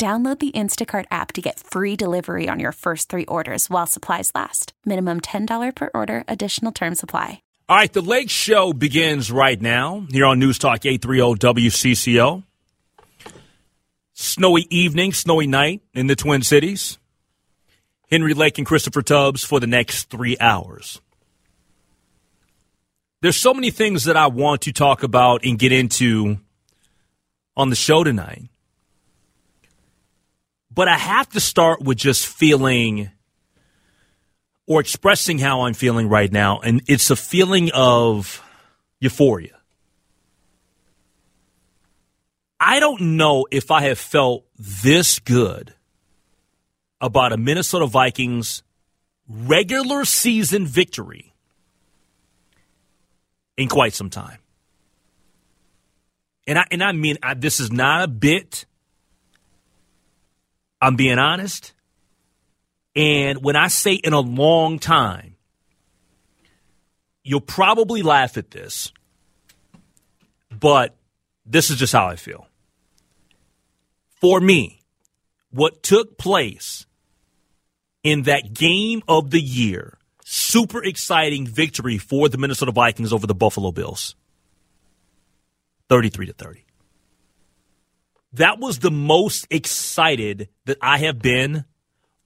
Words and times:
Download 0.00 0.38
the 0.38 0.52
Instacart 0.52 1.04
app 1.10 1.32
to 1.34 1.42
get 1.42 1.60
free 1.60 1.94
delivery 1.94 2.48
on 2.48 2.58
your 2.58 2.72
first 2.72 3.10
three 3.10 3.26
orders 3.26 3.68
while 3.68 3.86
supplies 3.86 4.32
last. 4.34 4.72
Minimum 4.86 5.20
$10 5.20 5.74
per 5.74 5.90
order, 5.92 6.24
additional 6.26 6.72
term 6.72 6.94
supply. 6.94 7.42
All 7.68 7.76
right, 7.76 7.92
the 7.92 8.00
Lake 8.00 8.30
Show 8.30 8.72
begins 8.72 9.30
right 9.30 9.60
now 9.60 10.06
here 10.10 10.24
on 10.24 10.38
News 10.38 10.58
Talk 10.58 10.86
830 10.86 11.38
WCCO. 11.38 12.42
Snowy 14.14 14.66
evening, 14.70 15.12
snowy 15.12 15.46
night 15.46 15.82
in 15.92 16.06
the 16.06 16.16
Twin 16.16 16.40
Cities. 16.40 16.96
Henry 18.10 18.32
Lake 18.32 18.56
and 18.56 18.66
Christopher 18.66 19.02
Tubbs 19.02 19.44
for 19.44 19.60
the 19.60 19.66
next 19.66 20.08
three 20.08 20.38
hours. 20.40 21.02
There's 23.20 23.36
so 23.36 23.52
many 23.52 23.70
things 23.70 24.04
that 24.04 24.16
I 24.16 24.28
want 24.28 24.62
to 24.62 24.72
talk 24.72 25.02
about 25.02 25.44
and 25.44 25.58
get 25.58 25.72
into 25.72 26.38
on 27.54 27.68
the 27.68 27.76
show 27.76 28.02
tonight. 28.02 28.44
But 30.72 30.88
I 30.88 30.96
have 30.96 31.28
to 31.30 31.40
start 31.40 31.82
with 31.82 31.98
just 31.98 32.26
feeling 32.26 33.10
or 34.66 34.80
expressing 34.80 35.38
how 35.38 35.62
I'm 35.62 35.74
feeling 35.74 36.08
right 36.08 36.30
now. 36.30 36.60
And 36.60 36.82
it's 36.86 37.10
a 37.10 37.16
feeling 37.16 37.70
of 37.74 38.42
euphoria. 39.00 39.56
I 42.60 42.78
don't 42.78 43.16
know 43.16 43.46
if 43.50 43.70
I 43.70 43.82
have 43.82 43.98
felt 43.98 44.44
this 44.56 45.18
good 45.18 45.74
about 47.00 47.32
a 47.32 47.36
Minnesota 47.36 47.86
Vikings 47.86 48.62
regular 49.28 50.04
season 50.04 50.66
victory 50.66 51.32
in 53.56 53.68
quite 53.68 53.94
some 53.94 54.10
time. 54.10 54.38
And 56.46 56.58
I 56.58 56.66
and 56.70 56.82
I 56.82 56.92
mean 56.92 57.16
I, 57.22 57.34
this 57.34 57.60
is 57.60 57.72
not 57.72 58.02
a 58.02 58.08
bit. 58.08 58.66
I'm 60.80 60.96
being 60.96 61.18
honest. 61.18 61.72
And 62.96 63.42
when 63.42 63.56
I 63.56 63.68
say 63.68 63.94
in 63.94 64.12
a 64.12 64.20
long 64.20 64.78
time, 64.78 65.36
you'll 67.22 67.40
probably 67.40 68.02
laugh 68.02 68.36
at 68.36 68.50
this. 68.50 68.92
But 70.50 70.96
this 71.46 71.70
is 71.70 71.78
just 71.78 71.92
how 71.92 72.06
I 72.06 72.16
feel. 72.16 72.46
For 74.20 74.40
me, 74.40 74.80
what 75.50 75.82
took 75.82 76.18
place 76.18 76.86
in 78.02 78.22
that 78.22 78.52
game 78.52 79.02
of 79.08 79.30
the 79.30 79.40
year, 79.40 79.98
super 80.24 80.82
exciting 80.82 81.46
victory 81.46 81.98
for 81.98 82.28
the 82.28 82.38
Minnesota 82.38 82.72
Vikings 82.72 83.12
over 83.12 83.26
the 83.26 83.34
Buffalo 83.34 83.72
Bills. 83.72 84.14
33 85.88 86.26
to 86.26 86.32
30. 86.32 86.64
That 88.32 88.58
was 88.58 88.78
the 88.78 88.90
most 88.90 89.46
excited 89.50 90.48
that 90.66 90.78
I 90.80 90.98
have 90.98 91.18
been 91.18 91.64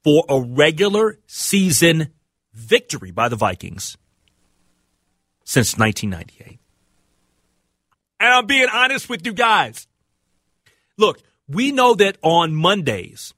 for 0.03 0.25
a 0.29 0.41
regular 0.41 1.19
season 1.27 2.13
victory 2.53 3.11
by 3.11 3.29
the 3.29 3.37
Vikings 3.37 3.97
since 5.45 5.79
1998. 5.79 6.61
And 8.21 8.33
I'm 8.33 8.47
being 8.47 8.69
honest 8.73 9.09
with 9.09 9.27
you 9.27 9.33
guys. 9.33 9.87
Look, 10.97 11.21
we 11.49 11.73
know 11.73 11.95
that 11.95 12.19
on 12.23 12.55
Mondays, 12.55 13.35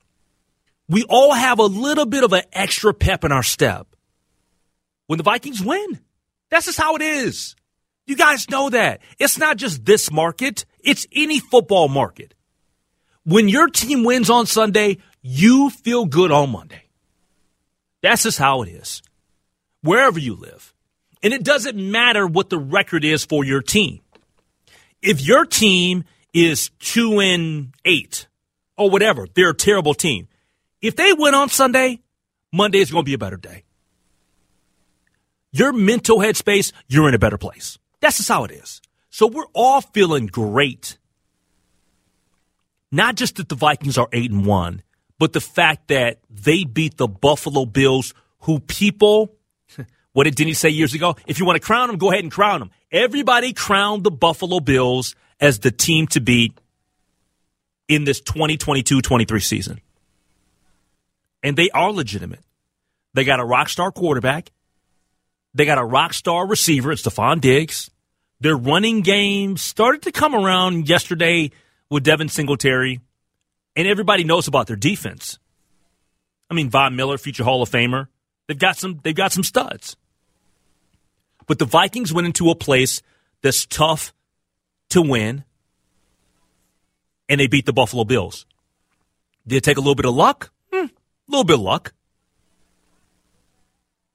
we 0.89 1.05
all 1.09 1.33
have 1.33 1.59
a 1.59 1.65
little 1.65 2.07
bit 2.07 2.25
of 2.25 2.33
an 2.33 2.45
extra 2.53 2.93
pep 2.93 3.25
in 3.25 3.33
our 3.33 3.43
step 3.43 3.97
when 5.07 5.17
the 5.17 5.25
Vikings 5.25 5.63
win. 5.63 6.01
That's 6.51 6.67
just 6.67 6.79
how 6.79 6.95
it 6.97 7.03
is. 7.03 7.57
You 8.07 8.17
guys 8.17 8.49
know 8.49 8.71
that. 8.71 9.01
It's 9.19 9.39
not 9.39 9.57
just 9.57 9.85
this 9.85 10.13
market, 10.13 10.65
it's 10.81 11.07
any 11.13 11.41
football 11.41 11.89
market. 11.89 12.35
When 13.27 13.49
your 13.49 13.67
team 13.67 14.05
wins 14.05 14.31
on 14.31 14.47
Sunday, 14.47 14.99
you 15.21 15.69
feel 15.71 16.07
good 16.07 16.31
on 16.31 16.51
Monday. 16.51 16.85
That's 18.01 18.23
just 18.23 18.39
how 18.39 18.63
it 18.63 18.69
is. 18.69 19.03
Wherever 19.83 20.17
you 20.17 20.37
live. 20.37 20.73
And 21.25 21.35
it 21.35 21.43
doesn't 21.43 21.77
matter 21.77 22.25
what 22.25 22.51
the 22.51 22.59
record 22.59 23.05
is 23.05 23.25
for 23.25 23.45
your 23.45 23.63
team. 23.63 23.99
If 25.03 25.27
your 25.27 25.45
team 25.45 26.05
is 26.33 26.71
two 26.79 27.19
and 27.19 27.75
eight 27.85 28.29
or 28.77 28.91
whatever, 28.91 29.27
they're 29.35 29.51
a 29.51 29.55
terrible 29.55 29.95
team. 29.95 30.29
If 30.81 30.95
they 30.95 31.13
win 31.13 31.35
on 31.35 31.49
Sunday, 31.49 32.03
Monday 32.53 32.79
is 32.79 32.93
going 32.93 33.05
to 33.05 33.09
be 33.09 33.15
a 33.15 33.19
better 33.19 33.37
day. 33.37 33.65
Your 35.51 35.73
mental 35.73 36.19
headspace, 36.19 36.71
you're 36.87 37.09
in 37.09 37.15
a 37.15 37.19
better 37.19 37.39
place. 37.39 37.77
That's 37.99 38.19
just 38.19 38.29
how 38.29 38.45
it 38.45 38.53
is. 38.53 38.81
So 39.11 39.27
we're 39.27 39.51
all 39.53 39.81
feeling 39.81 40.27
great. 40.27 40.97
Not 42.97 43.15
just 43.15 43.37
that 43.37 43.51
the 43.51 43.55
Vikings 43.55 43.99
are 43.99 44.09
8 44.11 44.31
and 44.31 44.47
1, 44.47 44.83
but 45.19 45.35
the 45.35 45.41
fact 45.41 45.89
that 45.89 46.19
they 46.31 46.65
beat 46.65 46.97
the 46.97 47.07
Buffalo 47.07 47.67
Bills, 47.67 48.15
who 48.41 48.59
people, 48.59 49.35
what 50.15 50.25
did 50.25 50.35
Denny 50.35 50.55
say 50.55 50.71
years 50.71 50.95
ago? 50.95 51.15
If 51.27 51.39
you 51.39 51.45
want 51.45 51.57
to 51.57 51.61
crown 51.61 51.89
them, 51.89 51.99
go 51.99 52.11
ahead 52.11 52.25
and 52.25 52.33
crown 52.33 52.61
them. 52.61 52.71
Everybody 52.91 53.53
crowned 53.53 54.03
the 54.03 54.11
Buffalo 54.11 54.61
Bills 54.61 55.15
as 55.39 55.59
the 55.59 55.71
team 55.71 56.07
to 56.07 56.23
beat 56.23 56.59
in 57.87 58.05
this 58.05 58.23
2022 58.23 59.03
23 59.03 59.41
season. 59.41 59.83
And 61.43 61.55
they 61.55 61.69
are 61.75 61.93
legitimate. 61.93 62.41
They 63.13 63.25
got 63.25 63.41
a 63.41 63.45
rock 63.45 63.69
star 63.69 63.93
quarterback. 63.93 64.53
They 65.53 65.67
got 65.67 65.77
a 65.77 65.85
rock 65.85 66.15
star 66.15 66.47
receiver. 66.47 66.95
Stefon 66.95 67.43
Diggs. 67.43 67.91
Their 68.41 68.57
running 68.57 69.03
game 69.03 69.59
started 69.59 70.01
to 70.05 70.13
come 70.13 70.35
around 70.35 70.89
yesterday 70.89 71.51
with 71.91 72.05
Devin 72.05 72.29
Singletary, 72.29 73.01
and 73.75 73.87
everybody 73.87 74.25
knows 74.25 74.49
about 74.49 74.67
their 74.67 74.77
defense. 74.77 75.39
I 76.51 76.55
mean, 76.55 76.71
Von 76.71 76.97
Miller, 76.97 77.19
future 77.19 77.45
Hall 77.45 77.63
of 77.63 77.71
Famer. 77.71 78.09
They've 78.47 78.59
got 78.59 78.77
some. 78.77 79.01
They've 79.03 79.15
got 79.15 79.33
some 79.33 79.43
studs. 79.43 79.97
But 81.47 81.59
the 81.59 81.65
Vikings 81.65 82.13
went 82.13 82.27
into 82.27 82.51
a 82.51 82.55
place 82.55 83.03
that's 83.43 83.67
tough 83.67 84.13
to 84.91 85.03
win, 85.03 85.45
and 87.29 87.41
they 87.41 87.47
beat 87.47 87.67
the 87.67 87.73
Buffalo 87.73 88.05
Bills. 88.05 88.47
Did 89.47 89.57
it 89.57 89.65
take 89.65 89.77
a 89.77 89.81
little 89.81 89.95
bit 89.95 90.07
of 90.07 90.15
luck? 90.15 90.53
Hmm, 90.73 90.87
a 90.87 90.91
little 91.29 91.45
bit 91.45 91.55
of 91.55 91.61
luck. 91.61 91.93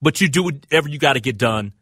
But 0.01 0.19
you 0.19 0.27
do 0.27 0.43
whatever 0.43 0.89
you 0.89 0.97
got 0.97 1.13
to 1.13 1.19
get 1.19 1.37
done 1.37 1.73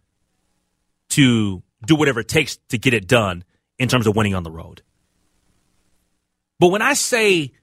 to 1.10 1.64
do 1.86 1.96
whatever 1.96 2.20
it 2.20 2.28
takes 2.28 2.58
to 2.70 2.78
get 2.78 2.94
it 2.94 3.08
done 3.08 3.44
in 3.78 3.88
terms 3.88 4.08
of 4.08 4.16
winning 4.16 4.36
on 4.36 4.44
the 4.44 4.52
road. 4.52 4.82
But 6.60 6.68
when 6.68 6.82
I 6.82 6.94
say 6.94 7.54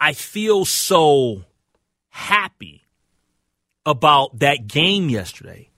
I 0.00 0.12
feel 0.12 0.64
so 0.64 1.44
happy 2.08 2.84
about 3.84 4.38
that 4.38 4.66
game 4.66 5.08
yesterday, 5.08 5.70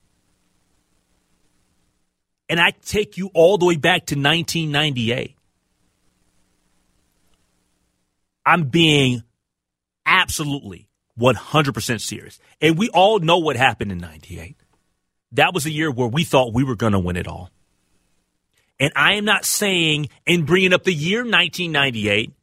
and 2.47 2.59
I 2.59 2.71
take 2.85 3.17
you 3.17 3.31
all 3.33 3.57
the 3.57 3.65
way 3.65 3.75
back 3.75 4.07
to 4.07 4.15
1998, 4.15 5.35
I'm 8.45 8.65
being 8.65 9.23
absolutely 10.05 10.87
100% 11.19 12.01
serious. 12.01 12.39
And 12.61 12.77
we 12.77 12.89
all 12.89 13.19
know 13.19 13.39
what 13.39 13.55
happened 13.55 13.91
in 13.91 13.97
98. 13.97 14.55
That 15.31 15.53
was 15.53 15.65
a 15.65 15.71
year 15.71 15.91
where 15.91 16.07
we 16.07 16.23
thought 16.23 16.53
we 16.53 16.63
were 16.63 16.75
going 16.75 16.93
to 16.93 16.99
win 16.99 17.17
it 17.17 17.27
all. 17.27 17.49
And 18.79 18.91
I 18.95 19.13
am 19.13 19.25
not 19.25 19.45
saying 19.45 20.09
and 20.27 20.45
bringing 20.45 20.73
up 20.73 20.83
the 20.83 20.93
year 20.93 21.19
1998 21.19 22.33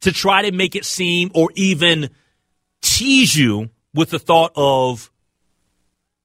to 0.00 0.12
try 0.12 0.42
to 0.42 0.52
make 0.52 0.76
it 0.76 0.84
seem 0.84 1.30
or 1.34 1.50
even 1.54 2.10
tease 2.82 3.34
you 3.36 3.70
with 3.94 4.10
the 4.10 4.18
thought 4.18 4.52
of 4.56 5.10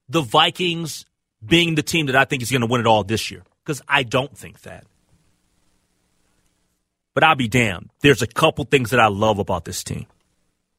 the 0.10 0.22
Vikings 0.22 1.06
being 1.46 1.76
the 1.76 1.84
team 1.84 2.08
that 2.08 2.16
I 2.16 2.26
think 2.26 2.42
is 2.42 2.52
going 2.52 2.62
to 2.62 2.68
win 2.68 2.82
it 2.82 2.88
all 2.88 3.04
this 3.04 3.32
year. 3.32 3.44
Because 3.64 3.82
I 3.88 4.04
don't 4.04 4.36
think 4.38 4.62
that. 4.62 4.86
But 7.14 7.24
I'll 7.24 7.36
be 7.36 7.48
damned. 7.48 7.90
There's 8.02 8.22
a 8.22 8.28
couple 8.28 8.66
things 8.66 8.92
that 8.92 9.00
I 9.00 9.08
love 9.08 9.40
about 9.40 9.66
this 9.66 9.84
team. 9.84 10.06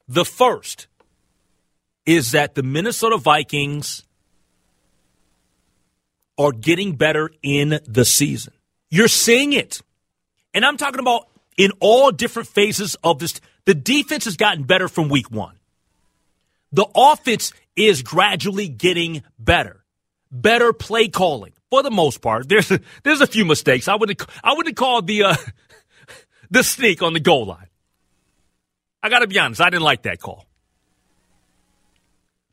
The 0.07 0.25
first 0.25 0.87
is 2.07 2.33
that 2.33 2.55
the 2.55 2.63
Minnesota 2.63 3.19
Vikings 3.19 4.05
are 6.39 6.53
getting 6.53 6.95
better 6.95 7.31
in 7.43 7.81
the 7.87 8.05
season. 8.05 8.53
You're 8.91 9.09
seeing 9.09 9.53
it. 9.53 9.83
And 10.55 10.65
I'm 10.65 10.77
talking 10.77 11.01
about 11.01 11.29
in 11.57 11.73
all 11.81 12.11
different 12.11 12.49
phases 12.49 12.97
of 13.05 13.19
this. 13.19 13.41
The 13.67 13.75
defense 13.75 14.25
has 14.25 14.37
gotten 14.37 14.63
better 14.63 14.89
from 14.89 15.09
week 15.09 15.31
one. 15.31 15.57
The 16.73 16.87
offense 16.95 17.53
is 17.77 18.03
gradually 18.03 18.69
getting 18.69 19.23
better. 19.39 19.85
Better 20.31 20.73
play 20.73 21.09
calling 21.09 21.53
for 21.71 21.83
the 21.83 21.91
most 21.91 22.21
part. 22.21 22.49
There's 22.49 22.71
a, 22.71 22.81
there's 23.03 23.21
a 23.21 23.27
few 23.27 23.45
mistakes. 23.45 23.89
I 23.89 23.97
wouldn't 23.97 24.23
I 24.43 24.55
wouldn't 24.55 24.77
call 24.77 25.03
the 25.03 25.25
uh, 25.25 25.37
the 26.51 26.63
sneak 26.63 27.03
on 27.03 27.13
the 27.13 27.21
goal 27.21 27.47
line. 27.47 27.69
I 29.03 29.09
got 29.09 29.21
to 29.21 29.27
be 29.27 29.39
honest. 29.39 29.61
I 29.61 29.71
didn't 29.71 29.85
like 29.85 30.03
that 30.03 30.21
call. 30.21 30.47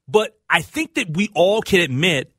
But 0.07 0.38
I 0.49 0.61
think 0.61 0.95
that 0.95 1.09
we 1.09 1.31
all 1.33 1.61
can 1.61 1.81
admit 1.81 2.31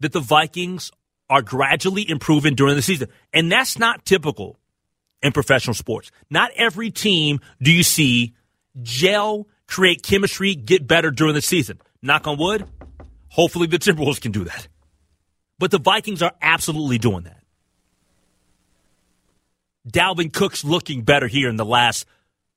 that 0.00 0.12
the 0.12 0.20
Vikings 0.20 0.90
are 1.28 1.42
gradually 1.42 2.08
improving 2.08 2.54
during 2.54 2.74
the 2.74 2.82
season. 2.82 3.08
And 3.32 3.50
that's 3.50 3.78
not 3.78 4.04
typical 4.04 4.58
in 5.22 5.32
professional 5.32 5.74
sports. 5.74 6.10
Not 6.28 6.50
every 6.56 6.90
team 6.90 7.40
do 7.62 7.70
you 7.70 7.82
see 7.82 8.34
gel, 8.82 9.46
create 9.66 10.02
chemistry, 10.02 10.54
get 10.54 10.86
better 10.86 11.10
during 11.10 11.34
the 11.34 11.42
season. 11.42 11.80
Knock 12.02 12.26
on 12.26 12.38
wood. 12.38 12.66
Hopefully 13.28 13.66
the 13.66 13.78
Timberwolves 13.78 14.20
can 14.20 14.32
do 14.32 14.44
that. 14.44 14.66
But 15.58 15.70
the 15.70 15.78
Vikings 15.78 16.22
are 16.22 16.32
absolutely 16.40 16.98
doing 16.98 17.24
that. 17.24 17.42
Dalvin 19.88 20.32
Cook's 20.32 20.64
looking 20.64 21.02
better 21.02 21.26
here 21.26 21.48
in 21.48 21.56
the 21.56 21.64
last 21.64 22.06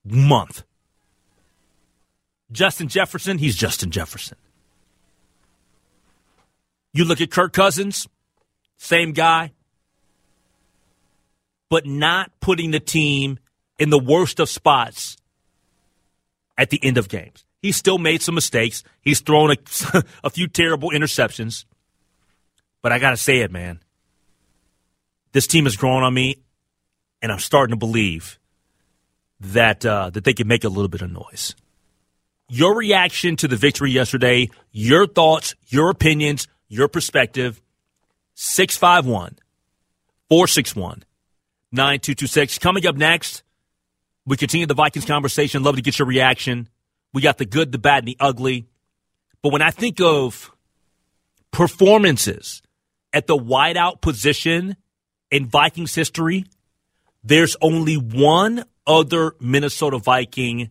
month. 0.05 0.63
Justin 2.51 2.87
Jefferson, 2.87 3.37
he's 3.37 3.55
Justin 3.55 3.91
Jefferson. 3.91 4.37
You 6.93 7.05
look 7.05 7.21
at 7.21 7.31
Kirk 7.31 7.53
Cousins, 7.53 8.07
same 8.77 9.11
guy, 9.13 9.51
but 11.69 11.85
not 11.85 12.31
putting 12.39 12.71
the 12.71 12.79
team 12.79 13.39
in 13.79 13.89
the 13.89 13.99
worst 13.99 14.39
of 14.39 14.47
spots 14.47 15.17
at 16.57 16.69
the 16.69 16.79
end 16.83 16.97
of 16.97 17.09
games. 17.09 17.45
He 17.61 17.71
still 17.71 17.97
made 17.97 18.21
some 18.21 18.35
mistakes. 18.35 18.83
He's 19.01 19.21
thrown 19.21 19.51
a, 19.51 19.55
a 20.23 20.29
few 20.29 20.47
terrible 20.47 20.91
interceptions. 20.91 21.65
But 22.81 22.91
I 22.91 22.99
got 22.99 23.11
to 23.11 23.17
say 23.17 23.39
it, 23.39 23.51
man. 23.51 23.79
This 25.31 25.47
team 25.47 25.65
is 25.65 25.77
growing 25.77 26.03
on 26.03 26.13
me, 26.13 26.37
and 27.21 27.31
I'm 27.31 27.39
starting 27.39 27.71
to 27.71 27.77
believe 27.77 28.37
that 29.39 29.85
uh, 29.85 30.09
that 30.11 30.25
they 30.25 30.33
can 30.33 30.47
make 30.47 30.63
a 30.63 30.69
little 30.69 30.89
bit 30.89 31.01
of 31.01 31.11
noise. 31.11 31.55
Your 32.49 32.77
reaction 32.77 33.35
to 33.37 33.47
the 33.47 33.55
victory 33.55 33.91
yesterday, 33.91 34.49
your 34.71 35.07
thoughts, 35.07 35.55
your 35.67 35.89
opinions, 35.89 36.47
your 36.67 36.87
perspective, 36.87 37.61
651 38.35 39.37
461 40.29 41.03
9226. 41.71 42.59
Coming 42.59 42.85
up 42.87 42.95
next, 42.95 43.43
we 44.25 44.37
continue 44.37 44.65
the 44.65 44.73
Vikings 44.73 45.05
conversation. 45.05 45.63
Love 45.63 45.75
to 45.75 45.81
get 45.81 45.99
your 45.99 46.07
reaction. 46.07 46.69
We 47.13 47.21
got 47.21 47.37
the 47.37 47.45
good, 47.45 47.71
the 47.71 47.77
bad, 47.77 47.99
and 47.99 48.07
the 48.07 48.17
ugly. 48.19 48.67
But 49.41 49.51
when 49.51 49.61
I 49.61 49.71
think 49.71 49.99
of 49.99 50.51
performances 51.51 52.61
at 53.11 53.27
the 53.27 53.37
wideout 53.37 54.01
position 54.01 54.75
in 55.29 55.47
Vikings 55.47 55.93
history, 55.93 56.45
there's 57.23 57.55
only 57.61 57.95
one 57.95 58.65
other 58.87 59.35
Minnesota 59.39 59.97
Viking, 59.97 60.69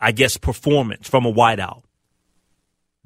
I 0.00 0.12
guess, 0.12 0.36
performance 0.36 1.08
from 1.08 1.26
a 1.26 1.32
wideout 1.32 1.82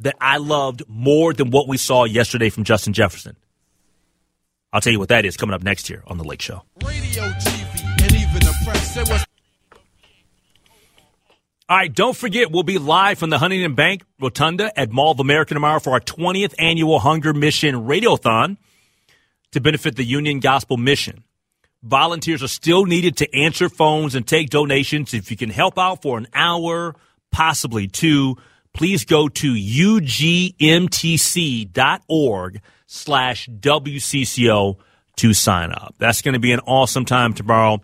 that 0.03 0.17
I 0.21 0.37
loved 0.37 0.83
more 0.89 1.33
than 1.33 1.51
what 1.51 1.69
we 1.69 1.77
saw 1.77 2.05
yesterday 2.05 2.51
from 2.51 2.65
Justin 2.65 2.93
Jefferson. 2.93 3.37
I'll 4.73 4.81
tell 4.81 4.93
you 4.93 4.99
what 4.99 5.11
that 5.11 5.25
is 5.25 5.37
coming 5.37 5.55
up 5.55 5.63
next 5.63 5.91
year 5.91 6.03
on 6.07 6.19
The 6.19 6.25
Lake 6.25 6.41
Show. 6.41 6.63
Radio, 6.83 7.23
TV, 7.23 8.03
and 8.03 8.13
even 8.13 8.41
the 8.41 8.55
press 8.65 9.27
all 11.73 11.79
right, 11.79 11.95
don't 11.95 12.15
forget, 12.15 12.51
we'll 12.51 12.65
be 12.65 12.77
live 12.77 13.19
from 13.19 13.31
the 13.31 13.39
Huntington 13.39 13.75
Bank 13.75 14.03
Rotunda 14.21 14.79
at 14.79 14.91
Mall 14.91 15.13
of 15.13 15.21
America 15.21 15.55
tomorrow 15.55 15.81
for 15.81 15.95
our 15.95 16.01
20th 16.01 16.55
annual 16.59 16.99
Hunger 16.99 17.33
Mission 17.33 17.87
Radiothon 17.87 18.59
to 19.53 19.61
benefit 19.63 19.97
the 19.97 20.05
Union 20.05 20.41
Gospel 20.41 20.77
Mission. 20.77 21.25
Volunteers 21.83 22.43
are 22.43 22.49
still 22.49 22.85
needed 22.85 23.17
to 23.17 23.35
answer 23.35 23.71
phones 23.71 24.15
and 24.15 24.27
take 24.27 24.51
donations. 24.51 25.15
If 25.15 25.31
you 25.31 25.37
can 25.39 25.49
help 25.49 25.79
out 25.79 26.03
for 26.03 26.19
an 26.19 26.27
hour, 26.35 26.95
possibly 27.31 27.89
two, 27.89 28.37
please 28.73 29.05
go 29.05 29.29
to 29.29 29.53
ugmtc.org 29.55 30.51
slash 32.87 33.49
WCCO 33.49 34.77
to 35.17 35.35
sign 35.35 35.73
up. 35.73 35.95
That's 35.99 36.23
going 36.23 36.35
to 36.35 36.41
be 36.41 36.53
an 36.53 36.61
awesome 36.61 37.05
time 37.05 37.35
tomorrow. 37.35 37.83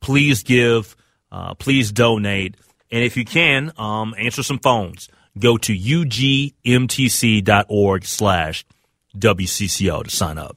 Please 0.00 0.42
give, 0.42 0.96
uh, 1.30 1.54
please 1.54 1.92
donate. 1.92 2.56
And 2.90 3.04
if 3.04 3.16
you 3.16 3.24
can, 3.24 3.72
um, 3.78 4.14
answer 4.18 4.42
some 4.42 4.58
phones. 4.58 5.08
Go 5.38 5.56
to 5.58 5.72
ugmtc.org 5.72 6.54
slash 8.04 8.64
WCCO 9.16 10.04
to 10.04 10.10
sign 10.10 10.38
up. 10.38 10.56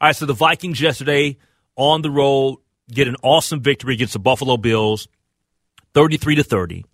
All 0.00 0.08
right, 0.08 0.16
so 0.16 0.24
the 0.26 0.32
Vikings 0.32 0.80
yesterday 0.80 1.36
on 1.76 2.02
the 2.02 2.10
road 2.10 2.58
get 2.90 3.08
an 3.08 3.16
awesome 3.22 3.60
victory 3.60 3.94
against 3.94 4.12
the 4.12 4.18
Buffalo 4.18 4.56
Bills, 4.56 5.08
33 5.94 6.36
to 6.36 6.44
30. 6.44 6.84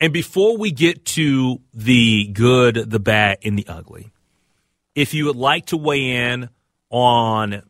And 0.00 0.12
before 0.12 0.56
we 0.56 0.70
get 0.70 1.04
to 1.06 1.60
the 1.74 2.28
good, 2.28 2.74
the 2.76 3.00
bad, 3.00 3.38
and 3.42 3.58
the 3.58 3.66
ugly, 3.66 4.10
if 4.94 5.12
you 5.14 5.26
would 5.26 5.36
like 5.36 5.66
to 5.66 5.76
weigh 5.76 6.32
in 6.32 6.48
on 6.90 7.62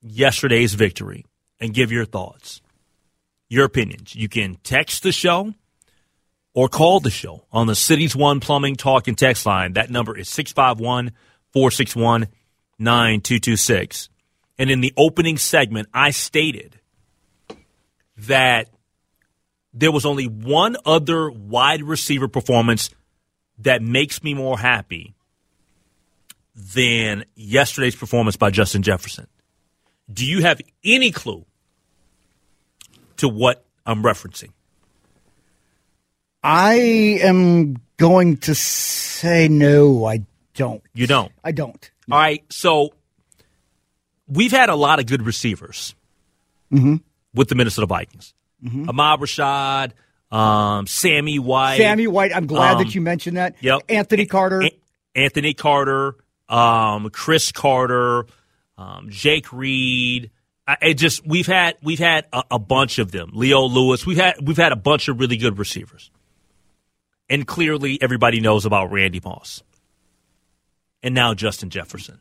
yesterday's 0.00 0.74
victory 0.74 1.24
and 1.60 1.74
give 1.74 1.92
your 1.92 2.04
thoughts, 2.04 2.62
your 3.48 3.64
opinions, 3.64 4.14
you 4.14 4.28
can 4.28 4.56
text 4.62 5.02
the 5.02 5.12
show 5.12 5.54
or 6.54 6.68
call 6.68 7.00
the 7.00 7.10
show 7.10 7.44
on 7.52 7.66
the 7.66 7.74
Cities 7.74 8.16
One 8.16 8.40
Plumbing 8.40 8.76
Talk 8.76 9.08
and 9.08 9.18
Text 9.18 9.44
line. 9.44 9.74
That 9.74 9.90
number 9.90 10.16
is 10.16 10.28
651 10.28 11.12
461 11.52 12.28
9226. 12.78 14.08
And 14.58 14.70
in 14.70 14.80
the 14.80 14.92
opening 14.96 15.36
segment, 15.36 15.88
I 15.92 16.10
stated 16.10 16.80
that 18.16 18.68
there 19.74 19.90
was 19.90 20.06
only 20.06 20.26
one 20.26 20.76
other 20.86 21.30
wide 21.30 21.82
receiver 21.82 22.28
performance 22.28 22.90
that 23.58 23.82
makes 23.82 24.22
me 24.22 24.32
more 24.32 24.58
happy 24.58 25.14
than 26.54 27.24
yesterday's 27.34 27.96
performance 27.96 28.36
by 28.36 28.50
Justin 28.50 28.82
Jefferson. 28.82 29.26
Do 30.12 30.24
you 30.24 30.42
have 30.42 30.60
any 30.84 31.10
clue 31.10 31.44
to 33.16 33.28
what 33.28 33.64
I'm 33.84 34.02
referencing? 34.02 34.50
I 36.42 36.74
am 37.22 37.76
going 37.96 38.36
to 38.38 38.54
say 38.54 39.48
no, 39.48 40.04
I 40.04 40.24
don't. 40.54 40.82
You 40.92 41.06
don't? 41.06 41.32
I 41.42 41.52
don't. 41.52 41.90
No. 42.06 42.16
All 42.16 42.22
right. 42.22 42.44
So 42.50 42.92
we've 44.28 44.52
had 44.52 44.68
a 44.68 44.76
lot 44.76 45.00
of 45.00 45.06
good 45.06 45.22
receivers 45.22 45.94
mm-hmm. 46.72 46.96
with 47.32 47.48
the 47.48 47.54
Minnesota 47.54 47.86
Vikings. 47.86 48.34
Mm-hmm. 48.64 48.88
Ahmad 48.88 49.20
Rashad, 49.20 49.92
um, 50.34 50.86
Sammy 50.86 51.38
White. 51.38 51.76
Sammy 51.76 52.06
White, 52.06 52.34
I'm 52.34 52.46
glad 52.46 52.76
um, 52.76 52.82
that 52.82 52.94
you 52.94 53.00
mentioned 53.00 53.36
that. 53.36 53.56
Yep. 53.60 53.82
Anthony 53.88 54.26
Carter. 54.26 54.62
A- 54.62 54.78
Anthony 55.14 55.54
Carter, 55.54 56.16
um, 56.48 57.10
Cris 57.10 57.52
Carter, 57.52 58.26
um, 58.76 59.10
Jake 59.10 59.52
Reed. 59.52 60.30
it 60.82 60.94
just 60.94 61.26
we've 61.26 61.46
had 61.46 61.76
we've 61.82 61.98
had 61.98 62.26
a, 62.32 62.42
a, 62.52 62.58
bunch 62.58 62.98
of 62.98 63.12
them. 63.12 63.30
Leo 63.32 63.62
Lewis. 63.62 64.04
We've 64.04 64.18
had 64.18 64.36
we've 64.42 64.56
had 64.56 64.72
a 64.72 64.76
bunch 64.76 65.08
of 65.08 65.20
really 65.20 65.36
good 65.36 65.58
receivers. 65.58 66.10
And 67.28 67.46
clearly 67.46 67.98
everybody 68.02 68.40
knows 68.40 68.66
about 68.66 68.90
Randy 68.90 69.20
Moss. 69.24 69.62
And 71.02 71.14
now 71.14 71.34
Justin 71.34 71.70
Jefferson. 71.70 72.20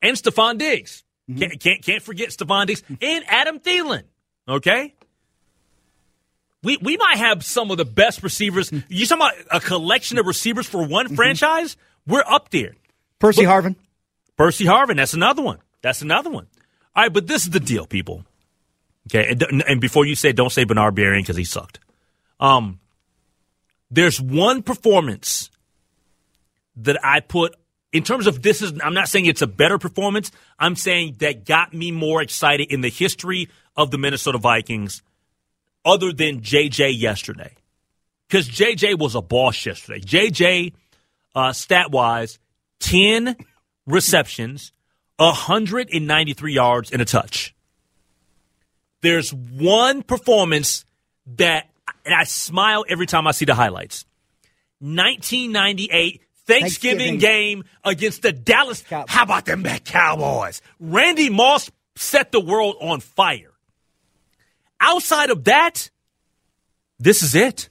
And 0.00 0.16
Stefon 0.16 0.58
Diggs. 0.58 1.04
Mm-hmm. 1.30 1.40
Can't, 1.40 1.60
can't, 1.60 1.82
can't 1.82 2.02
forget 2.02 2.30
Stefon 2.30 2.66
Diggs 2.66 2.82
and 2.88 3.24
Adam 3.28 3.60
Thielen. 3.60 4.02
Okay? 4.48 4.94
We, 6.62 6.78
we 6.80 6.96
might 6.96 7.18
have 7.18 7.44
some 7.44 7.70
of 7.70 7.76
the 7.76 7.84
best 7.84 8.22
receivers. 8.22 8.70
You 8.88 9.06
talking 9.06 9.22
about 9.22 9.34
a 9.50 9.60
collection 9.60 10.18
of 10.18 10.26
receivers 10.26 10.66
for 10.66 10.84
one 10.84 11.06
mm-hmm. 11.06 11.14
franchise? 11.16 11.76
We're 12.06 12.24
up 12.26 12.50
there. 12.50 12.74
Percy 13.18 13.44
but, 13.44 13.50
Harvin. 13.50 13.76
Percy 14.36 14.64
Harvin. 14.64 14.96
That's 14.96 15.14
another 15.14 15.42
one. 15.42 15.58
That's 15.82 16.02
another 16.02 16.30
one. 16.30 16.46
All 16.94 17.04
right, 17.04 17.12
but 17.12 17.26
this 17.26 17.42
is 17.42 17.50
the 17.50 17.60
deal, 17.60 17.86
people. 17.86 18.24
Okay, 19.08 19.30
and, 19.30 19.64
and 19.66 19.80
before 19.80 20.06
you 20.06 20.14
say, 20.14 20.32
don't 20.32 20.52
say 20.52 20.64
Bernard 20.64 20.94
Berrian 20.94 21.22
because 21.22 21.36
he 21.36 21.44
sucked. 21.44 21.80
Um, 22.38 22.80
there's 23.90 24.20
one 24.20 24.62
performance 24.62 25.50
that 26.76 27.04
I 27.04 27.20
put 27.20 27.54
in 27.92 28.04
terms 28.04 28.26
of 28.26 28.42
this 28.42 28.62
is 28.62 28.72
I'm 28.82 28.94
not 28.94 29.08
saying 29.08 29.26
it's 29.26 29.42
a 29.42 29.46
better 29.46 29.78
performance. 29.78 30.30
I'm 30.58 30.76
saying 30.76 31.16
that 31.18 31.44
got 31.44 31.74
me 31.74 31.92
more 31.92 32.22
excited 32.22 32.72
in 32.72 32.80
the 32.80 32.88
history 32.88 33.48
of 33.76 33.90
the 33.90 33.98
Minnesota 33.98 34.38
Vikings 34.38 35.02
other 35.84 36.12
than 36.12 36.40
JJ 36.40 36.98
yesterday. 36.98 37.54
because 38.28 38.48
JJ 38.48 38.98
was 38.98 39.14
a 39.14 39.20
boss 39.22 39.66
yesterday. 39.66 40.00
JJ, 40.00 40.72
uh, 41.34 41.52
stat 41.52 41.90
wise, 41.90 42.38
10 42.80 43.36
receptions, 43.86 44.72
193 45.16 46.52
yards, 46.54 46.90
and 46.92 47.02
a 47.02 47.04
touch. 47.04 47.54
There's 49.00 49.32
one 49.34 50.02
performance 50.02 50.84
that 51.26 51.68
and 52.04 52.14
I 52.14 52.24
smile 52.24 52.84
every 52.88 53.06
time 53.06 53.26
I 53.26 53.32
see 53.32 53.44
the 53.44 53.54
highlights. 53.54 54.04
1998 54.80 56.20
Thanksgiving, 56.44 56.98
Thanksgiving. 56.98 57.18
game 57.18 57.64
against 57.84 58.22
the 58.22 58.32
Dallas. 58.32 58.82
Cow- 58.82 59.04
How 59.08 59.22
about 59.22 59.44
them 59.44 59.62
Cowboys? 59.84 60.60
Randy 60.80 61.30
Moss 61.30 61.70
set 61.94 62.32
the 62.32 62.40
world 62.40 62.76
on 62.80 62.98
fire. 63.00 63.51
Outside 64.82 65.30
of 65.30 65.44
that, 65.44 65.90
this 66.98 67.22
is 67.22 67.34
it. 67.34 67.68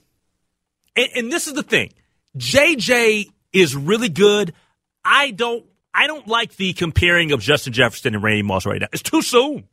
And, 0.96 1.08
and 1.14 1.32
this 1.32 1.46
is 1.46 1.52
the 1.52 1.62
thing. 1.62 1.92
JJ 2.36 3.30
is 3.52 3.76
really 3.76 4.08
good. 4.08 4.54
I 5.04 5.30
don't 5.30 5.64
I 5.94 6.06
don't 6.06 6.26
like 6.26 6.56
the 6.56 6.72
comparing 6.72 7.32
of 7.32 7.40
Justin 7.40 7.74
Jefferson 7.74 8.14
and 8.14 8.22
Randy 8.22 8.42
Moss 8.42 8.64
right 8.64 8.80
now. 8.80 8.88
It's 8.92 9.02
too 9.02 9.20
soon. 9.20 9.68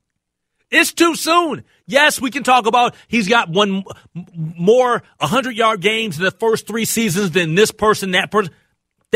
It's 0.69 0.93
too 0.93 1.15
soon. 1.15 1.63
Yes, 1.87 2.21
we 2.21 2.29
can 2.29 2.43
talk 2.43 2.67
about 2.67 2.93
he's 3.07 3.27
got 3.27 3.49
one 3.49 3.83
more 4.13 5.01
100 5.17 5.55
yard 5.55 5.81
games 5.81 6.17
in 6.17 6.23
the 6.23 6.31
first 6.31 6.67
three 6.67 6.85
seasons 6.85 7.31
than 7.31 7.55
this 7.55 7.71
person, 7.71 8.11
that 8.11 8.31
person. 8.31 8.53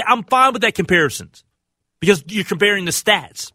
I'm 0.07 0.23
fine 0.23 0.53
with 0.53 0.63
that 0.63 0.73
comparisons 0.73 1.43
because 1.99 2.23
you're 2.27 2.45
comparing 2.45 2.85
the 2.85 2.91
stats. 2.91 3.51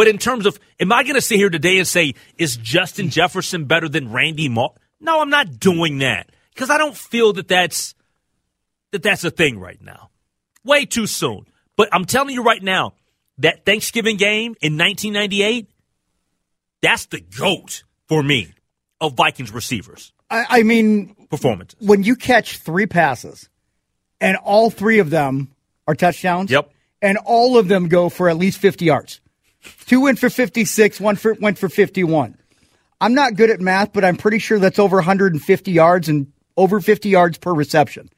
But 0.00 0.08
in 0.08 0.16
terms 0.16 0.46
of, 0.46 0.58
am 0.80 0.92
I 0.92 1.02
going 1.02 1.16
to 1.16 1.20
sit 1.20 1.36
here 1.36 1.50
today 1.50 1.76
and 1.76 1.86
say, 1.86 2.14
is 2.38 2.56
Justin 2.56 3.10
Jefferson 3.10 3.66
better 3.66 3.86
than 3.86 4.10
Randy 4.10 4.48
Moss? 4.48 4.72
No, 4.98 5.20
I'm 5.20 5.28
not 5.28 5.60
doing 5.60 5.98
that 5.98 6.30
because 6.54 6.70
I 6.70 6.78
don't 6.78 6.96
feel 6.96 7.34
that 7.34 7.48
that's, 7.48 7.94
that 8.92 9.02
that's 9.02 9.24
a 9.24 9.30
thing 9.30 9.60
right 9.60 9.78
now. 9.82 10.08
Way 10.64 10.86
too 10.86 11.06
soon. 11.06 11.44
But 11.76 11.90
I'm 11.92 12.06
telling 12.06 12.34
you 12.34 12.42
right 12.42 12.62
now, 12.62 12.94
that 13.40 13.66
Thanksgiving 13.66 14.16
game 14.16 14.54
in 14.62 14.78
1998, 14.78 15.68
that's 16.80 17.04
the 17.04 17.20
GOAT 17.20 17.82
for 18.08 18.22
me 18.22 18.54
of 19.02 19.12
Vikings 19.18 19.52
receivers 19.52 20.14
I, 20.30 20.46
I 20.48 20.62
mean, 20.62 21.14
performances. 21.28 21.78
when 21.78 22.04
you 22.04 22.16
catch 22.16 22.56
three 22.56 22.86
passes 22.86 23.50
and 24.18 24.38
all 24.38 24.70
three 24.70 25.00
of 25.00 25.10
them 25.10 25.50
are 25.86 25.94
touchdowns. 25.94 26.50
Yep. 26.50 26.72
And 27.02 27.18
all 27.18 27.58
of 27.58 27.68
them 27.68 27.88
go 27.88 28.08
for 28.08 28.30
at 28.30 28.38
least 28.38 28.60
50 28.60 28.86
yards. 28.86 29.20
Two 29.86 30.02
went 30.02 30.18
for 30.18 30.30
56, 30.30 31.00
one 31.00 31.16
for, 31.16 31.34
went 31.34 31.58
for 31.58 31.68
51. 31.68 32.36
I'm 33.00 33.14
not 33.14 33.34
good 33.34 33.50
at 33.50 33.60
math, 33.60 33.92
but 33.92 34.04
I'm 34.04 34.16
pretty 34.16 34.38
sure 34.38 34.58
that's 34.58 34.78
over 34.78 34.96
150 34.96 35.70
yards 35.70 36.08
and 36.08 36.32
over 36.56 36.80
50 36.80 37.08
yards 37.08 37.38
per 37.38 37.52
reception. 37.52 38.10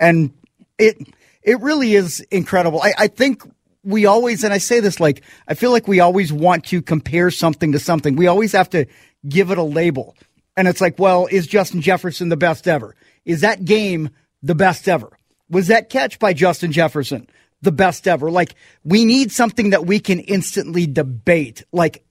And 0.00 0.32
it 0.78 0.96
it 1.42 1.60
really 1.60 1.94
is 1.94 2.20
incredible. 2.30 2.80
I, 2.82 2.94
I 2.98 3.06
think 3.08 3.42
we 3.84 4.06
always, 4.06 4.44
and 4.44 4.52
I 4.52 4.58
say 4.58 4.80
this 4.80 5.00
like, 5.00 5.22
I 5.48 5.54
feel 5.54 5.72
like 5.72 5.88
we 5.88 6.00
always 6.00 6.32
want 6.32 6.64
to 6.66 6.80
compare 6.80 7.30
something 7.30 7.72
to 7.72 7.78
something. 7.78 8.16
We 8.16 8.28
always 8.28 8.52
have 8.52 8.70
to 8.70 8.86
give 9.28 9.50
it 9.50 9.58
a 9.58 9.62
label. 9.62 10.16
And 10.56 10.68
it's 10.68 10.80
like, 10.80 10.98
well, 10.98 11.26
is 11.30 11.46
Justin 11.46 11.80
Jefferson 11.80 12.28
the 12.28 12.36
best 12.36 12.68
ever? 12.68 12.94
Is 13.24 13.40
that 13.40 13.64
game 13.64 14.10
the 14.42 14.54
best 14.54 14.88
ever? 14.88 15.10
Was 15.50 15.66
that 15.66 15.90
catch 15.90 16.18
by 16.18 16.32
Justin 16.32 16.72
Jefferson 16.72 17.28
the 17.62 17.72
best 17.72 18.06
ever? 18.06 18.30
Like, 18.30 18.54
we 18.84 19.04
need 19.04 19.32
something 19.32 19.70
that 19.70 19.86
we 19.86 19.98
can 20.00 20.20
instantly 20.20 20.86
debate, 20.86 21.64
like 21.72 22.04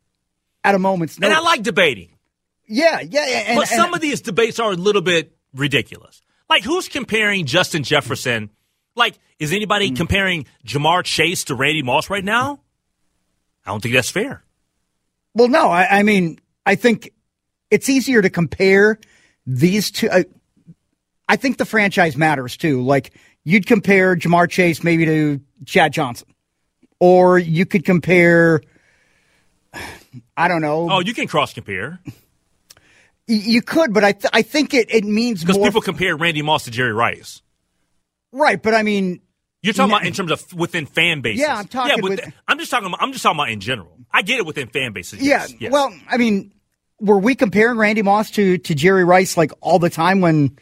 at 0.63 0.75
a 0.75 0.79
moment's 0.79 1.19
notice. 1.19 1.37
And. 1.37 1.45
I 1.45 1.49
like 1.49 1.63
debating. 1.63 2.09
yeah, 2.67 2.99
yeah, 3.01 3.27
yeah. 3.27 3.43
And, 3.47 3.57
But 3.57 3.67
some 3.67 3.87
and- 3.87 3.95
of 3.95 4.01
these 4.01 4.21
debates 4.21 4.59
are 4.59 4.71
a 4.71 4.75
little 4.75 5.01
bit 5.01 5.35
ridiculous. 5.53 6.21
Like, 6.49 6.63
who's 6.63 6.87
comparing 6.89 7.45
Justin 7.45 7.83
Jefferson? 7.83 8.49
Like, 8.95 9.17
is 9.39 9.53
anybody 9.53 9.89
Hmm. 9.89 9.95
comparing 9.95 10.45
Ja'Marr 10.65 11.03
Chase 11.03 11.45
to 11.45 11.55
Randy 11.55 11.81
Moss 11.81 12.09
right 12.09 12.23
now? 12.23 12.59
I 13.65 13.71
don't 13.71 13.81
think 13.81 13.93
that's 13.95 14.11
fair. 14.11 14.43
Well, 15.33 15.47
no, 15.47 15.67
I, 15.69 15.99
I 15.99 16.03
mean, 16.03 16.39
I 16.65 16.75
think 16.75 17.11
it's 17.69 17.87
easier 17.89 18.21
to 18.21 18.29
compare 18.29 18.99
these 19.45 19.91
two. 19.91 20.09
I, 20.11 20.25
I 21.27 21.37
think 21.37 21.57
the 21.57 21.65
franchise 21.65 22.17
matters 22.17 22.57
too. 22.57 22.81
Like 22.83 23.13
you'd 23.43 23.65
compare 23.65 24.15
Ja'Marr 24.15 24.49
Chase 24.49 24.83
maybe 24.83 25.05
to 25.05 25.41
Chad 25.65 25.93
Johnson, 25.93 26.27
or 26.99 27.37
you 27.39 27.65
could 27.65 27.85
compare. 27.85 28.61
I 30.35 30.47
don't 30.47 30.61
know. 30.61 30.89
Oh, 30.91 30.99
you 30.99 31.13
can 31.13 31.27
cross 31.27 31.53
compare 31.53 31.99
you 33.27 33.61
could, 33.61 33.93
but 33.93 34.03
I 34.03 34.11
th- 34.11 34.31
I 34.33 34.41
think 34.41 34.73
it 34.73 34.93
it 34.93 35.05
means 35.05 35.41
because 35.41 35.57
people 35.57 35.81
compare 35.81 36.17
Randy 36.17 36.41
Moss 36.41 36.65
to 36.65 36.71
Jerry 36.71 36.91
Rice. 36.91 37.41
right, 38.33 38.61
but 38.61 38.73
I 38.73 38.83
mean, 38.83 39.21
You're 39.61 39.73
talking 39.73 39.91
No. 39.91 39.95
about 39.97 40.07
in 40.07 40.13
terms 40.13 40.31
of 40.31 40.53
within 40.53 40.85
fan 40.85 41.21
bases. 41.21 41.39
Yeah, 41.41 41.55
I'm 41.57 41.67
talking 41.67 41.95
Yeah, 41.97 42.01
with- 42.01 42.33
I'm 42.47 42.57
just 42.59 42.71
talking. 42.71 42.87
About, 42.87 43.01
I'm 43.01 43.11
just 43.13 43.23
talking 43.23 43.37
about 43.39 43.49
in 43.51 43.61
general. 43.61 43.97
I 44.11 44.21
get 44.23 44.39
it 44.39 44.45
within 44.45 44.67
fan 44.67 44.91
bases. 44.91 45.21
yeah. 45.21 45.45
yes. 45.59 45.71
Well, 45.71 45.93
I 46.09 46.17
mean, 46.17 46.51
were 46.99 47.19
we 47.19 47.35
comparing 47.35 47.77
Randy 47.77 48.01
Moss 48.01 48.31
to 48.31 48.57
to 48.57 48.75
Jerry 48.75 49.05
Rice 49.05 49.37
like 49.37 49.51
all 49.61 49.79
the 49.79 49.89
time 49.89 50.19
when? 50.19 50.57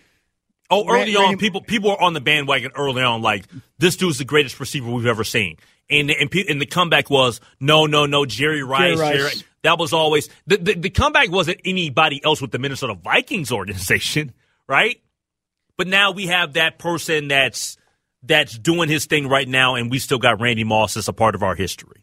Oh, 0.71 0.87
early 0.87 1.15
Ran- 1.15 1.25
on, 1.25 1.37
people 1.37 1.61
people 1.61 1.89
were 1.89 2.01
on 2.01 2.13
the 2.13 2.21
bandwagon 2.21 2.71
early 2.75 3.01
on, 3.01 3.21
like 3.21 3.45
this 3.79 3.95
dude's 3.95 4.19
the 4.19 4.25
greatest 4.25 4.59
receiver 4.59 4.89
we've 4.89 5.05
ever 5.05 5.23
seen. 5.23 5.57
And 5.89 6.11
and, 6.11 6.29
pe- 6.29 6.45
and 6.47 6.61
the 6.61 6.67
comeback 6.67 7.09
was 7.09 7.41
no, 7.59 7.87
no, 7.87 8.05
no, 8.05 8.25
Jerry 8.25 8.63
Rice. 8.63 8.99
Rice. 8.99 9.15
Jerry, 9.15 9.45
that 9.63 9.79
was 9.79 9.93
always 9.93 10.29
the, 10.45 10.57
the 10.57 10.75
the 10.75 10.89
comeback 10.89 11.31
wasn't 11.31 11.59
anybody 11.65 12.23
else 12.23 12.41
with 12.41 12.51
the 12.51 12.59
Minnesota 12.59 12.93
Vikings 12.93 13.51
organization, 13.51 14.33
right? 14.67 15.01
But 15.75 15.87
now 15.87 16.11
we 16.11 16.27
have 16.27 16.53
that 16.53 16.77
person 16.77 17.29
that's 17.29 17.77
that's 18.21 18.57
doing 18.57 18.89
his 18.89 19.05
thing 19.05 19.27
right 19.27 19.47
now, 19.47 19.75
and 19.75 19.89
we 19.89 19.97
still 19.97 20.19
got 20.19 20.39
Randy 20.39 20.63
Moss 20.63 20.97
as 20.97 21.07
a 21.07 21.13
part 21.13 21.35
of 21.35 21.41
our 21.41 21.55
history. 21.55 22.01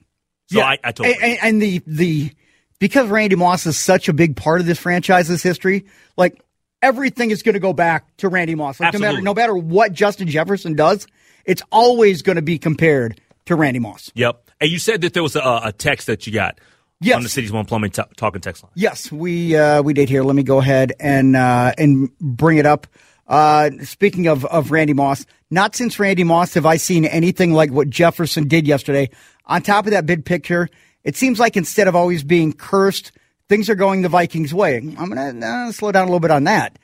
So 0.48 0.60
I, 0.60 0.78
I 0.82 0.92
totally 0.92 1.14
and, 1.14 1.22
and, 1.22 1.38
and 1.42 1.62
the 1.62 1.82
the 1.86 2.32
because 2.78 3.08
Randy 3.08 3.36
Moss 3.36 3.66
is 3.66 3.78
such 3.78 4.08
a 4.08 4.12
big 4.12 4.36
part 4.36 4.60
of 4.60 4.66
this 4.66 4.78
franchise's 4.78 5.42
history, 5.42 5.86
like 6.16 6.40
everything 6.82 7.30
is 7.30 7.42
going 7.42 7.54
to 7.54 7.60
go 7.60 7.72
back 7.72 8.16
to 8.18 8.28
Randy 8.28 8.54
Moss. 8.54 8.80
Like 8.80 8.92
no 8.92 8.98
matter 8.98 9.20
no 9.20 9.34
matter 9.34 9.54
what 9.56 9.92
Justin 9.92 10.28
Jefferson 10.28 10.74
does, 10.74 11.06
it's 11.44 11.62
always 11.72 12.22
going 12.22 12.36
to 12.36 12.42
be 12.42 12.58
compared 12.58 13.20
to 13.46 13.54
Randy 13.56 13.78
Moss. 13.78 14.10
Yep. 14.14 14.50
And 14.60 14.70
you 14.70 14.78
said 14.78 15.02
that 15.02 15.12
there 15.12 15.22
was 15.22 15.36
a, 15.36 15.60
a 15.64 15.72
text 15.76 16.06
that 16.06 16.26
you 16.26 16.32
got 16.32 16.58
Yes. 17.00 17.16
on 17.16 17.22
the 17.22 17.28
City's 17.28 17.52
One 17.52 17.66
Plumbing 17.66 17.90
t- 17.90 18.02
talking 18.16 18.40
text 18.40 18.62
line. 18.62 18.72
Yes, 18.74 19.12
we 19.12 19.54
uh, 19.54 19.82
we 19.82 19.92
did 19.92 20.08
here. 20.08 20.22
Let 20.22 20.34
me 20.34 20.42
go 20.42 20.58
ahead 20.60 20.94
and 20.98 21.36
uh, 21.36 21.72
and 21.76 22.10
bring 22.18 22.56
it 22.56 22.64
up. 22.64 22.86
Uh, 23.28 23.68
speaking 23.82 24.28
of 24.28 24.46
of 24.46 24.70
Randy 24.70 24.94
Moss, 24.94 25.26
not 25.50 25.76
since 25.76 25.98
Randy 25.98 26.24
Moss 26.24 26.54
have 26.54 26.64
I 26.64 26.78
seen 26.78 27.04
anything 27.04 27.52
like 27.52 27.70
what 27.70 27.90
Jefferson 27.90 28.48
did 28.48 28.66
yesterday. 28.66 29.10
On 29.44 29.60
top 29.60 29.84
of 29.84 29.90
that 29.90 30.06
big 30.06 30.24
picture, 30.24 30.70
it 31.04 31.16
seems 31.16 31.38
like 31.38 31.54
instead 31.56 31.86
of 31.86 31.94
always 31.94 32.24
being 32.24 32.52
cursed, 32.54 33.12
things 33.48 33.68
are 33.70 33.74
going 33.74 34.02
the 34.02 34.08
Vikings' 34.08 34.52
way. 34.54 34.76
I'm 34.76 35.08
gonna 35.10 35.38
uh, 35.68 35.72
slow 35.72 35.92
down 35.92 36.02
a 36.04 36.06
little 36.06 36.20
bit 36.20 36.30
on 36.30 36.44
that. 36.44 36.78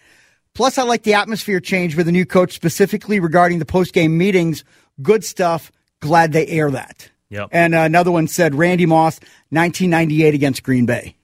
Plus, 0.54 0.76
I 0.78 0.82
like 0.82 1.02
the 1.02 1.14
atmosphere 1.14 1.60
change 1.60 1.96
with 1.96 2.06
the 2.06 2.12
new 2.12 2.26
coach, 2.26 2.52
specifically 2.54 3.20
regarding 3.20 3.58
the 3.58 3.64
post 3.64 3.92
game 3.94 4.18
meetings. 4.18 4.64
Good 5.00 5.24
stuff. 5.24 5.72
Glad 6.00 6.32
they 6.32 6.46
air 6.46 6.70
that. 6.70 7.08
Yep. 7.30 7.48
And 7.52 7.74
uh, 7.74 7.78
another 7.78 8.10
one 8.12 8.28
said 8.28 8.54
Randy 8.54 8.84
Moss, 8.84 9.18
1998 9.50 10.34
against 10.34 10.62
Green 10.62 10.84
Bay. 10.84 11.16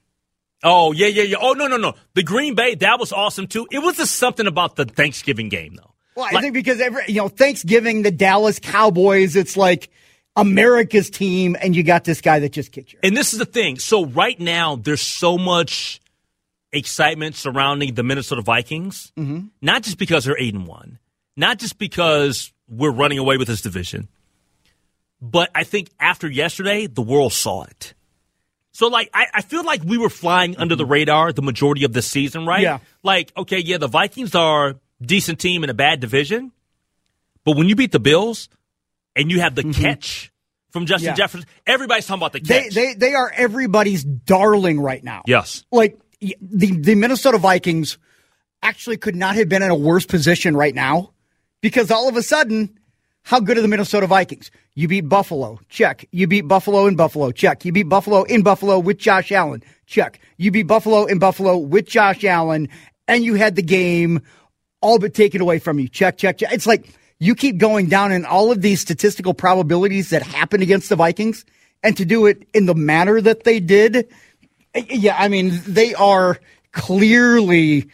Oh 0.64 0.92
yeah, 0.92 1.07
yeah, 1.07 1.23
yeah. 1.25 1.37
Oh 1.40 1.52
no, 1.52 1.66
no, 1.66 1.76
no. 1.76 1.95
The 2.14 2.23
Green 2.23 2.54
Bay 2.54 2.75
that 2.76 2.99
was 2.99 3.12
awesome 3.12 3.47
too. 3.47 3.66
It 3.71 3.78
was 3.80 3.97
just 3.97 4.16
something 4.16 4.47
about 4.47 4.76
the 4.76 4.85
Thanksgiving 4.87 5.49
game 5.49 5.75
though. 5.76 5.92
Well, 6.16 6.26
I 6.26 6.30
Like- 6.35 6.42
think 6.42 6.54
because 6.54 6.80
every 6.80 7.02
you 7.09 7.16
know 7.16 7.28
Thanksgiving, 7.28 8.02
the 8.02 8.11
Dallas 8.11 8.59
Cowboys, 8.59 9.37
it's 9.37 9.57
like 9.57 9.90
America's 10.38 11.11
team, 11.11 11.57
and 11.61 11.75
you 11.75 11.83
got 11.83 12.04
this 12.04 12.21
guy 12.21 12.38
that 12.38 12.52
just 12.52 12.73
kicked 12.73 12.92
your. 12.92 13.00
And 13.02 13.16
this 13.16 13.33
is 13.33 13.38
the 13.38 13.45
thing. 13.45 13.78
So 13.78 14.07
right 14.07 14.38
now, 14.38 14.76
there's 14.76 15.00
so 15.00 15.37
much 15.37 16.00
excitement 16.73 17.35
surrounding 17.35 17.95
the 17.95 18.02
Minnesota 18.02 18.42
Vikings. 18.42 19.12
Mm-hmm. 19.16 19.49
Not 19.61 19.83
just 19.83 19.99
because 19.99 20.25
they're 20.25 20.38
eight 20.38 20.54
and 20.54 20.66
one, 20.66 20.99
not 21.37 21.59
just 21.59 21.78
because 21.78 22.52
we're 22.68 22.90
running 22.92 23.18
away 23.18 23.37
with 23.37 23.49
this 23.49 23.62
division, 23.62 24.09
but 25.21 25.50
I 25.54 25.64
think 25.64 25.90
after 25.99 26.28
yesterday, 26.28 26.87
the 26.87 27.02
world 27.02 27.33
saw 27.33 27.64
it. 27.64 27.95
So 28.73 28.87
like 28.87 29.11
I, 29.12 29.26
I 29.35 29.42
feel 29.42 29.64
like 29.64 29.83
we 29.83 29.99
were 29.99 30.11
flying 30.11 30.57
under 30.57 30.76
the 30.76 30.87
radar 30.87 31.33
the 31.33 31.42
majority 31.42 31.85
of 31.85 31.92
the 31.92 32.02
season, 32.02 32.47
right? 32.47 32.62
Yeah. 32.62 32.78
Like, 33.02 33.33
okay, 33.37 33.59
yeah, 33.59 33.78
the 33.78 33.88
Vikings 33.88 34.37
are 34.37 34.68
a 34.68 34.75
decent 35.02 35.40
team 35.40 35.64
in 35.64 35.71
a 35.71 35.75
bad 35.75 35.99
division. 35.99 36.52
But 37.45 37.57
when 37.57 37.68
you 37.68 37.75
beat 37.75 37.92
the 37.92 37.99
Bills 37.99 38.49
and 39.18 39.30
you 39.30 39.40
have 39.40 39.54
the 39.54 39.64
catch 39.72 40.32
from 40.70 40.87
Justin 40.87 41.08
Mm-hmm. 41.10 41.18
Yeah. 41.18 41.25
Jefferson, 41.25 41.46
everybody's 41.66 42.06
talking 42.06 42.20
about 42.20 42.32
the 42.32 42.40
catch. 42.40 42.75
they 42.75 42.94
they 42.94 43.14
are 43.14 43.30
everybody's 43.34 44.04
darling 44.04 44.80
right 44.80 45.02
now. 45.02 45.22
yes. 45.26 45.64
like 45.70 45.98
the 46.20 46.72
the 46.72 46.94
Minnesota 46.94 47.38
Vikings 47.38 47.98
actually 48.62 48.96
could 48.96 49.14
not 49.16 49.34
have 49.37 49.48
been 49.48 49.62
in 49.62 49.70
a 49.70 49.75
worse 49.75 50.04
position 50.06 50.56
right 50.56 50.75
now 50.75 51.12
because 51.60 51.90
all 51.90 52.08
of 52.08 52.16
a 52.16 52.22
sudden, 52.22 52.76
how 53.22 53.38
good 53.40 53.56
are 53.58 53.62
the 53.62 53.68
Minnesota 53.68 54.06
Vikings? 54.06 54.50
You 54.75 54.88
beat 54.88 55.08
Buffalo, 55.08 55.60
check. 55.68 56.06
You 56.12 56.26
beat 56.26 56.42
Buffalo 56.42 56.87
in 56.87 56.96
Buffalo, 56.96 57.30
check. 57.32 57.64
You 57.64 57.72
beat 57.72 57.88
Buffalo 57.88 58.22
in 58.25 58.42
Buffalo 58.42 58.78
with 58.78 58.98
Josh 58.98 59.30
Allen, 59.32 59.62
check. 59.87 60.20
You 60.37 60.50
beat 60.50 60.64
Buffalo 60.68 61.04
in 61.06 61.18
Buffalo 61.18 61.56
with 61.56 61.87
Josh 61.87 62.25
Allen, 62.25 62.68
and 63.06 63.25
you 63.25 63.34
had 63.34 63.56
the 63.56 63.62
game 63.62 64.22
all 64.80 64.98
but 64.98 65.14
taken 65.14 65.40
away 65.40 65.58
from 65.58 65.78
you. 65.80 65.88
Check, 65.88 66.16
check, 66.18 66.38
check. 66.38 66.52
It's 66.52 66.66
like 66.66 66.88
you 67.18 67.34
keep 67.34 67.58
going 67.58 67.88
down 67.88 68.12
in 68.12 68.25
all 68.25 68.52
of 68.52 68.62
these 68.62 68.80
statistical 68.80 69.34
probabilities 69.34 70.10
that 70.10 70.22
happen 70.22 70.62
against 70.62 70.88
the 70.88 70.96
Vikings, 70.96 71.44
and 71.82 71.96
to 71.96 72.04
do 72.04 72.26
it 72.26 72.48
in 72.54 72.66
the 72.66 72.75
manner 72.75 73.20
that 73.20 73.44
they 73.44 73.60
did, 73.60 74.08
yeah, 74.75 75.16
I 75.18 75.28
mean, 75.28 75.60
they 75.66 75.94
are 75.94 76.38
clearly 76.72 77.88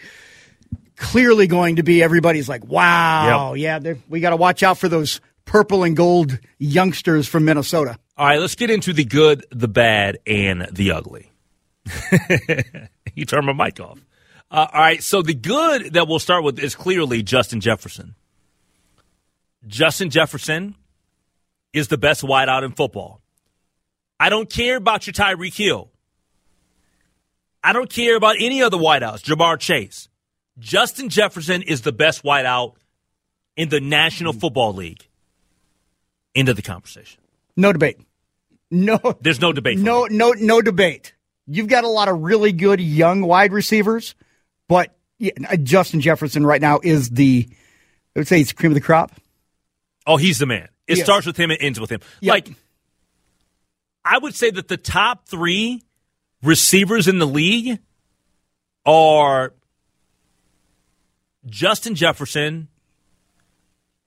clearly 0.97 1.47
going 1.47 1.77
to 1.77 1.83
be 1.83 2.03
everybody's 2.03 2.49
like, 2.49 2.65
wow, 2.65 3.55
yep. 3.55 3.83
yeah, 3.85 3.95
we 4.09 4.21
got 4.21 4.31
to 4.31 4.37
watch 4.37 4.63
out 4.63 4.79
for 4.79 4.89
those 4.89 5.21
purple 5.45 5.83
and 5.85 5.97
gold 5.97 6.39
youngsters 6.59 7.29
from 7.29 7.45
Minnesota. 7.45 7.99
All 8.17 8.27
right, 8.27 8.41
let's 8.41 8.55
get 8.55 8.71
into 8.71 8.93
the 8.93 9.05
good, 9.05 9.45
the 9.51 9.69
bad, 9.69 10.19
and 10.27 10.69
the 10.73 10.93
ugly. 10.93 11.31
you 13.15 13.25
turn 13.25 13.45
my 13.45 13.53
mic 13.53 13.81
off. 13.81 13.99
Uh, 14.51 14.67
all 14.73 14.81
right, 14.81 15.03
so 15.03 15.21
the 15.21 15.35
good 15.35 15.95
that 15.95 16.07
we'll 16.07 16.19
start 16.19 16.45
with 16.45 16.59
is 16.59 16.75
clearly 16.75 17.23
Justin 17.23 17.61
Jefferson. 17.61 18.15
Justin 19.67 20.11
Jefferson 20.11 20.75
is 21.73 21.89
the 21.89 21.99
best 21.99 22.23
wideout 22.23 22.65
in 22.65 22.73
football. 22.73 23.21
I 24.21 24.29
don't 24.29 24.49
care 24.49 24.77
about 24.77 25.07
your 25.07 25.15
Tyreek 25.15 25.57
Hill. 25.57 25.91
I 27.63 27.73
don't 27.73 27.91
care 27.91 28.17
about 28.17 28.37
any 28.39 28.63
other 28.63 28.77
wideouts, 28.77 29.23
Ja'Marr 29.23 29.59
Chase. 29.59 30.09
Justin 30.59 31.09
Jefferson 31.09 31.63
is 31.63 31.81
the 31.81 31.93
best 31.93 32.23
wideout 32.23 32.75
in 33.57 33.71
the 33.71 33.81
National 33.81 34.33
Football 34.33 34.75
League. 34.75 35.07
End 36.35 36.49
of 36.49 36.57
the 36.57 36.63
conversation. 36.63 37.21
No 37.57 37.73
debate. 37.73 37.99
No, 38.71 38.99
there's 39.21 39.41
no 39.41 39.53
debate. 39.53 39.79
no, 39.79 40.07
me. 40.07 40.17
no, 40.17 40.33
no 40.33 40.61
debate. 40.61 41.15
You've 41.47 41.69
got 41.69 41.85
a 41.85 41.89
lot 41.89 42.09
of 42.09 42.21
really 42.21 42.53
good 42.53 42.81
young 42.81 43.21
wide 43.23 43.53
receivers, 43.53 44.15
but 44.69 44.97
Justin 45.63 46.01
Jefferson 46.01 46.45
right 46.45 46.61
now 46.61 46.81
is 46.83 47.11
the, 47.11 47.49
I 48.17 48.21
would 48.21 48.29
say, 48.29 48.39
he's 48.39 48.49
the 48.49 48.55
cream 48.55 48.73
of 48.73 48.75
the 48.75 48.81
crop. 48.81 49.13
Oh, 50.07 50.17
he's 50.17 50.39
the 50.39 50.47
man. 50.47 50.69
It 50.87 50.99
yes. 50.99 51.07
starts 51.07 51.27
with 51.27 51.37
him 51.37 51.51
and 51.51 51.61
ends 51.61 51.81
with 51.81 51.91
him. 51.91 52.01
Yep. 52.21 52.31
Like, 52.31 52.49
I 54.05 54.19
would 54.19 54.35
say 54.35 54.51
that 54.51 54.69
the 54.69 54.77
top 54.77 55.27
three 55.29 55.83
receivers 56.43 57.09
in 57.09 57.19
the 57.19 57.27
league 57.27 57.79
are 58.85 59.55
Justin 61.47 61.95
Jefferson. 61.95 62.69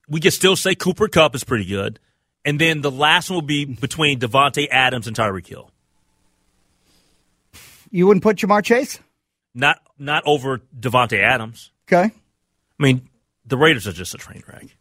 We 0.07 0.19
can 0.19 0.31
still 0.31 0.55
say 0.55 0.75
Cooper 0.75 1.07
Kupp 1.07 1.35
is 1.35 1.43
pretty 1.43 1.65
good. 1.65 1.99
And 2.45 2.61
then 2.61 2.81
the 2.81 2.91
last 2.91 3.29
one 3.29 3.37
will 3.37 3.41
be 3.41 3.65
between 3.65 4.19
Davante 4.19 4.67
Adams 4.69 5.07
and 5.07 5.15
Tyreek 5.15 5.47
Hill. 5.47 5.69
You 7.89 8.07
wouldn't 8.07 8.23
put 8.23 8.37
Ja'Marr 8.37 8.63
Chase? 8.63 8.99
Not 9.53 9.81
not 9.97 10.23
over 10.25 10.61
Davante 10.79 11.21
Adams. 11.21 11.71
Okay. 11.87 12.03
I 12.03 12.83
mean, 12.83 13.09
the 13.45 13.57
Raiders 13.57 13.87
are 13.87 13.91
just 13.91 14.13
a 14.13 14.17
train 14.17 14.43
wreck, 14.47 14.76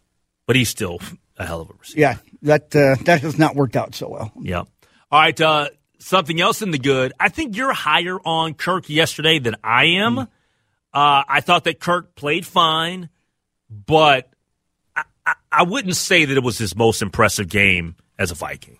but 0.46 0.56
he's 0.56 0.68
still 0.68 1.00
a 1.36 1.46
hell 1.46 1.60
of 1.60 1.70
a 1.70 1.74
receiver. 1.78 2.00
Yeah, 2.00 2.16
that 2.42 2.74
uh, 2.74 2.96
that 3.04 3.22
has 3.22 3.38
not 3.38 3.54
worked 3.54 3.76
out 3.76 3.94
so 3.94 4.08
well. 4.08 4.32
Yeah. 4.40 4.64
All 5.10 5.20
right. 5.20 5.40
Uh, 5.40 5.68
something 5.98 6.40
else 6.40 6.62
in 6.62 6.70
the 6.70 6.78
good. 6.78 7.12
I 7.18 7.28
think 7.28 7.56
you're 7.56 7.72
higher 7.72 8.18
on 8.24 8.54
Kirk 8.54 8.88
yesterday 8.88 9.38
than 9.38 9.56
I 9.62 9.84
am. 9.84 10.16
Mm. 10.16 10.28
Uh, 10.92 11.22
I 11.28 11.40
thought 11.40 11.64
that 11.64 11.78
Kirk 11.78 12.14
played 12.14 12.46
fine, 12.46 13.10
but 13.68 14.30
I, 14.94 15.02
I, 15.26 15.34
I 15.52 15.62
wouldn't 15.64 15.96
say 15.96 16.24
that 16.24 16.36
it 16.36 16.42
was 16.42 16.56
his 16.58 16.74
most 16.74 17.02
impressive 17.02 17.48
game 17.48 17.96
as 18.18 18.30
a 18.30 18.34
Viking. 18.34 18.78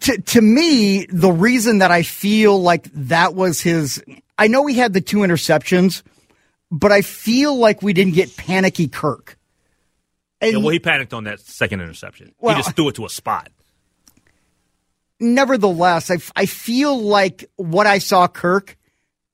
To, 0.00 0.18
to 0.18 0.40
me, 0.40 1.04
the 1.10 1.30
reason 1.30 1.78
that 1.78 1.90
I 1.90 2.02
feel 2.02 2.58
like 2.58 2.84
that 2.94 3.34
was 3.34 3.60
his, 3.60 4.02
I 4.38 4.46
know 4.48 4.64
he 4.64 4.78
had 4.78 4.94
the 4.94 5.02
two 5.02 5.18
interceptions, 5.18 6.02
but 6.78 6.92
I 6.92 7.02
feel 7.02 7.56
like 7.56 7.82
we 7.82 7.92
didn't 7.92 8.14
get 8.14 8.36
panicky 8.36 8.88
Kirk. 8.88 9.38
And, 10.40 10.52
yeah, 10.52 10.58
well, 10.58 10.70
he 10.70 10.78
panicked 10.78 11.14
on 11.14 11.24
that 11.24 11.40
second 11.40 11.80
interception. 11.80 12.34
Well, 12.38 12.54
he 12.54 12.62
just 12.62 12.76
threw 12.76 12.88
it 12.88 12.96
to 12.96 13.06
a 13.06 13.08
spot 13.08 13.50
nevertheless, 15.20 16.10
I, 16.10 16.18
I 16.36 16.46
feel 16.46 17.00
like 17.00 17.50
what 17.56 17.86
I 17.86 17.98
saw 17.98 18.28
Kirk 18.28 18.76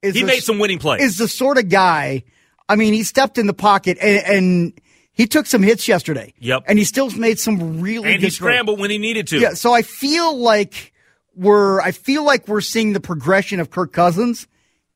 is 0.03 0.15
he 0.15 0.23
made 0.23 0.43
some 0.43 0.59
winning 0.59 0.79
plays. 0.79 1.03
Is 1.03 1.19
the 1.19 1.29
sort 1.29 1.59
of 1.59 1.69
guy. 1.69 2.25
I 2.69 2.77
mean, 2.77 2.95
he 2.95 3.03
stepped 3.03 3.37
in 3.37 3.47
the 3.47 3.55
pocket 3.55 3.99
and, 4.01 4.25
and 4.25 4.81
he 5.13 5.27
took 5.27 5.47
some 5.47 5.63
hits 5.63 5.89
yesterday. 5.89 6.33
Yep, 6.39 6.65
and 6.67 6.79
he 6.79 6.85
still 6.85 7.11
made 7.11 7.39
some 7.39 7.81
really. 7.81 8.15
And 8.15 8.23
he 8.23 8.31
scrambled 8.31 8.79
when 8.79 8.91
he 8.91 8.99
needed 8.99 9.27
to. 9.29 9.39
Yeah, 9.39 9.55
so 9.55 9.73
I 9.73 9.83
feel 9.83 10.37
like 10.37 10.93
we're 11.35 11.81
I 11.81 11.93
feel 11.93 12.25
like 12.25 12.49
we're 12.49 12.61
seeing 12.61 12.93
the 12.93 13.01
progression 13.01 13.61
of 13.61 13.71
Kirk 13.71 13.93
Cousins 13.93 14.47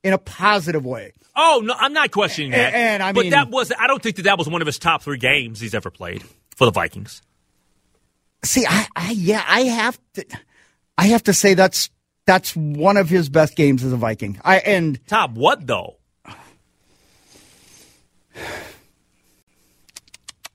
in 0.02 0.12
a 0.12 0.18
positive 0.18 0.86
way. 0.86 1.12
Oh 1.36 1.62
no, 1.64 1.74
I'm 1.76 1.92
not 1.92 2.10
questioning 2.10 2.52
that. 2.52 2.74
And, 2.74 2.74
and 2.74 3.02
I 3.02 3.12
mean, 3.12 3.30
but 3.30 3.36
that 3.36 3.50
was 3.50 3.72
I 3.78 3.86
don't 3.86 4.02
think 4.02 4.16
that 4.16 4.22
that 4.22 4.38
was 4.38 4.48
one 4.48 4.60
of 4.62 4.66
his 4.66 4.78
top 4.78 5.02
three 5.02 5.18
games 5.18 5.60
he's 5.60 5.74
ever 5.74 5.90
played 5.90 6.22
for 6.56 6.64
the 6.64 6.70
Vikings. 6.70 7.22
See, 8.44 8.66
I, 8.66 8.86
I 8.94 9.10
yeah, 9.12 9.44
I 9.46 9.62
have 9.62 9.98
to. 10.14 10.24
I 10.96 11.06
have 11.08 11.24
to 11.24 11.32
say 11.32 11.54
that's 11.54 11.90
that's 12.26 12.54
one 12.54 12.96
of 12.96 13.08
his 13.08 13.28
best 13.28 13.56
games 13.56 13.82
as 13.82 13.92
a 13.92 13.96
Viking. 13.96 14.40
I 14.44 14.58
and 14.58 15.04
top 15.06 15.32
what 15.32 15.66
though? 15.66 15.96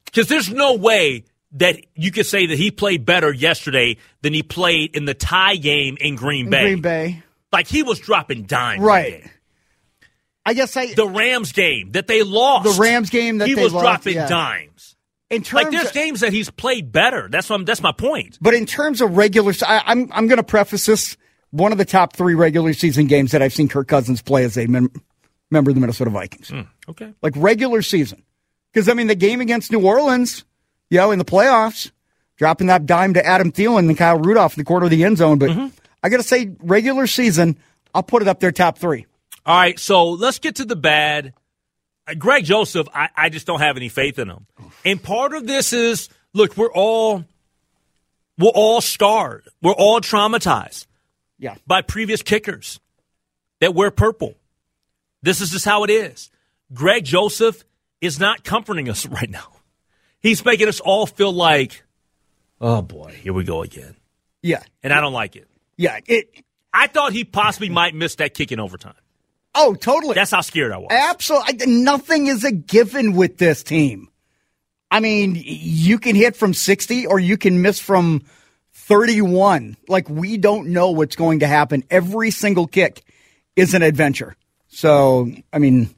Because 0.05 0.27
there's 0.27 0.49
no 0.49 0.73
way 0.73 1.23
that 1.51 1.77
you 1.93 2.11
could 2.11 2.25
say 2.25 2.47
that 2.47 2.57
he 2.57 2.71
played 2.71 3.05
better 3.05 3.31
yesterday 3.31 3.97
than 4.23 4.33
he 4.33 4.41
played 4.41 4.95
in 4.95 5.05
the 5.05 5.13
tie 5.13 5.55
game 5.55 5.97
in 6.01 6.15
Green 6.15 6.45
in 6.45 6.49
Bay. 6.49 6.63
Green 6.63 6.81
Bay, 6.81 7.23
like 7.53 7.67
he 7.67 7.83
was 7.83 7.99
dropping 7.99 8.43
dimes. 8.43 8.81
Right. 8.81 9.29
I 10.49 10.53
guess 10.53 10.75
I 10.75 10.95
the 10.95 11.07
Rams 11.07 11.51
game 11.51 11.91
that 11.91 12.07
they 12.07 12.23
lost. 12.23 12.63
The 12.63 12.81
Rams 12.81 13.11
game 13.11 13.37
that 13.37 13.47
he 13.47 13.53
was 13.53 13.71
lost, 13.71 13.83
dropping 13.83 14.15
yeah. 14.15 14.27
dimes. 14.27 14.95
In 15.29 15.43
terms 15.43 15.65
like 15.65 15.71
there's 15.71 15.89
of, 15.89 15.93
games 15.93 16.21
that 16.21 16.33
he's 16.33 16.49
played 16.49 16.91
better. 16.91 17.29
That's 17.29 17.51
what 17.51 17.57
I'm, 17.57 17.65
that's 17.65 17.83
my 17.83 17.91
point. 17.91 18.39
But 18.41 18.55
in 18.55 18.65
terms 18.65 18.99
of 18.99 19.15
regular, 19.15 19.53
I, 19.61 19.83
I'm 19.85 20.11
I'm 20.11 20.25
going 20.25 20.37
to 20.37 20.43
preface 20.43 20.87
this. 20.87 21.17
One 21.51 21.71
of 21.71 21.77
the 21.77 21.85
top 21.85 22.15
three 22.15 22.33
regular 22.33 22.73
season 22.73 23.05
games 23.05 23.31
that 23.31 23.43
I've 23.43 23.53
seen 23.53 23.67
Kirk 23.67 23.87
Cousins 23.87 24.23
play 24.23 24.43
as 24.43 24.57
a 24.57 24.65
mem- 24.65 24.91
member 25.51 25.69
of 25.69 25.75
the 25.75 25.81
Minnesota 25.81 26.09
Vikings. 26.09 26.49
Mm, 26.49 26.67
okay, 26.89 27.13
like 27.21 27.33
regular 27.35 27.83
season, 27.83 28.23
because 28.73 28.89
I 28.89 28.95
mean 28.95 29.05
the 29.05 29.13
game 29.13 29.41
against 29.41 29.71
New 29.71 29.85
Orleans, 29.85 30.45
you 30.89 30.97
know, 30.97 31.11
in 31.11 31.19
the 31.19 31.25
playoffs, 31.25 31.91
dropping 32.37 32.65
that 32.67 32.87
dime 32.87 33.13
to 33.13 33.23
Adam 33.23 33.51
Thielen 33.51 33.87
and 33.87 33.95
Kyle 33.95 34.17
Rudolph 34.17 34.57
in 34.57 34.61
the 34.61 34.65
corner 34.65 34.85
of 34.85 34.91
the 34.91 35.03
end 35.03 35.19
zone. 35.19 35.37
But 35.37 35.51
mm-hmm. 35.51 35.67
I 36.01 36.09
got 36.09 36.17
to 36.17 36.23
say, 36.23 36.55
regular 36.63 37.05
season, 37.05 37.59
I'll 37.93 38.01
put 38.01 38.23
it 38.23 38.27
up 38.27 38.39
there 38.39 38.51
top 38.51 38.79
three. 38.79 39.05
All 39.45 39.57
right, 39.57 39.79
so 39.79 40.11
let's 40.11 40.39
get 40.39 40.55
to 40.55 40.65
the 40.65 40.75
bad. 40.75 41.33
Uh, 42.07 42.13
Greg 42.15 42.45
Joseph, 42.45 42.87
I, 42.93 43.09
I 43.15 43.29
just 43.29 43.47
don't 43.47 43.59
have 43.59 43.77
any 43.77 43.89
faith 43.89 44.19
in 44.19 44.29
him. 44.29 44.45
And 44.85 45.01
part 45.01 45.33
of 45.33 45.47
this 45.47 45.73
is 45.73 46.09
look, 46.33 46.57
we're 46.57 46.71
all 46.71 47.25
we're 48.37 48.49
all 48.49 48.81
scarred. 48.81 49.47
We're 49.61 49.73
all 49.73 50.01
traumatized. 50.01 50.87
Yeah. 51.37 51.55
By 51.67 51.81
previous 51.81 52.21
kickers 52.21 52.79
that 53.59 53.73
wear 53.73 53.91
purple. 53.91 54.35
This 55.21 55.41
is 55.41 55.49
just 55.49 55.65
how 55.65 55.83
it 55.83 55.89
is. 55.89 56.29
Greg 56.73 57.03
Joseph 57.03 57.63
is 58.01 58.19
not 58.19 58.43
comforting 58.43 58.89
us 58.89 59.05
right 59.07 59.29
now. 59.29 59.47
He's 60.21 60.43
making 60.43 60.67
us 60.67 60.79
all 60.79 61.05
feel 61.05 61.31
like, 61.31 61.83
oh 62.59 62.81
boy, 62.81 63.17
here 63.21 63.33
we 63.33 63.43
go 63.43 63.61
again. 63.61 63.95
Yeah. 64.41 64.63
And 64.83 64.93
I 64.93 65.01
don't 65.01 65.13
like 65.13 65.35
it. 65.35 65.47
Yeah. 65.77 65.99
It 66.05 66.43
I 66.73 66.87
thought 66.87 67.13
he 67.13 67.23
possibly 67.23 67.69
might 67.69 67.95
miss 67.95 68.15
that 68.15 68.33
kick 68.33 68.51
in 68.51 68.59
overtime. 68.59 68.93
Oh, 69.61 69.75
totally. 69.75 70.15
That's 70.15 70.31
how 70.31 70.39
scared 70.41 70.71
I 70.71 70.77
was. 70.77 70.87
Absolutely. 70.89 71.67
Nothing 71.67 72.27
is 72.27 72.45
a 72.45 72.51
given 72.51 73.13
with 73.13 73.37
this 73.37 73.61
team. 73.61 74.07
I 74.89 75.01
mean, 75.01 75.35
you 75.43 75.99
can 75.99 76.15
hit 76.15 76.37
from 76.37 76.53
60 76.53 77.07
or 77.07 77.19
you 77.19 77.37
can 77.37 77.61
miss 77.61 77.79
from 77.79 78.23
31. 78.73 79.75
Like, 79.89 80.09
we 80.09 80.37
don't 80.37 80.69
know 80.69 80.91
what's 80.91 81.17
going 81.17 81.41
to 81.41 81.47
happen. 81.47 81.83
Every 81.89 82.31
single 82.31 82.67
kick 82.67 83.03
is 83.57 83.73
an 83.73 83.81
adventure. 83.81 84.35
So, 84.69 85.29
I 85.51 85.59
mean, 85.59 85.93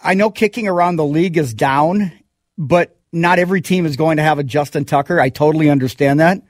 I 0.00 0.14
know 0.14 0.30
kicking 0.30 0.68
around 0.68 0.96
the 0.96 1.06
league 1.06 1.38
is 1.38 1.54
down, 1.54 2.12
but 2.58 2.98
not 3.12 3.38
every 3.38 3.62
team 3.62 3.86
is 3.86 3.96
going 3.96 4.18
to 4.18 4.22
have 4.22 4.38
a 4.38 4.44
Justin 4.44 4.84
Tucker. 4.84 5.18
I 5.18 5.30
totally 5.30 5.70
understand 5.70 6.20
that. 6.20 6.42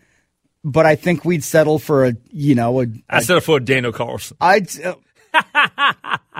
But 0.64 0.84
I 0.84 0.96
think 0.96 1.24
we'd 1.24 1.44
settle 1.44 1.78
for 1.78 2.06
a, 2.06 2.14
you 2.30 2.56
know, 2.56 2.82
a, 2.82 2.86
I 3.08 3.22
settle 3.22 3.40
for 3.40 3.58
a 3.58 3.60
Daniel 3.60 3.92
Carlson. 3.92 4.36
I'd, 4.40 4.68
uh, 4.82 4.96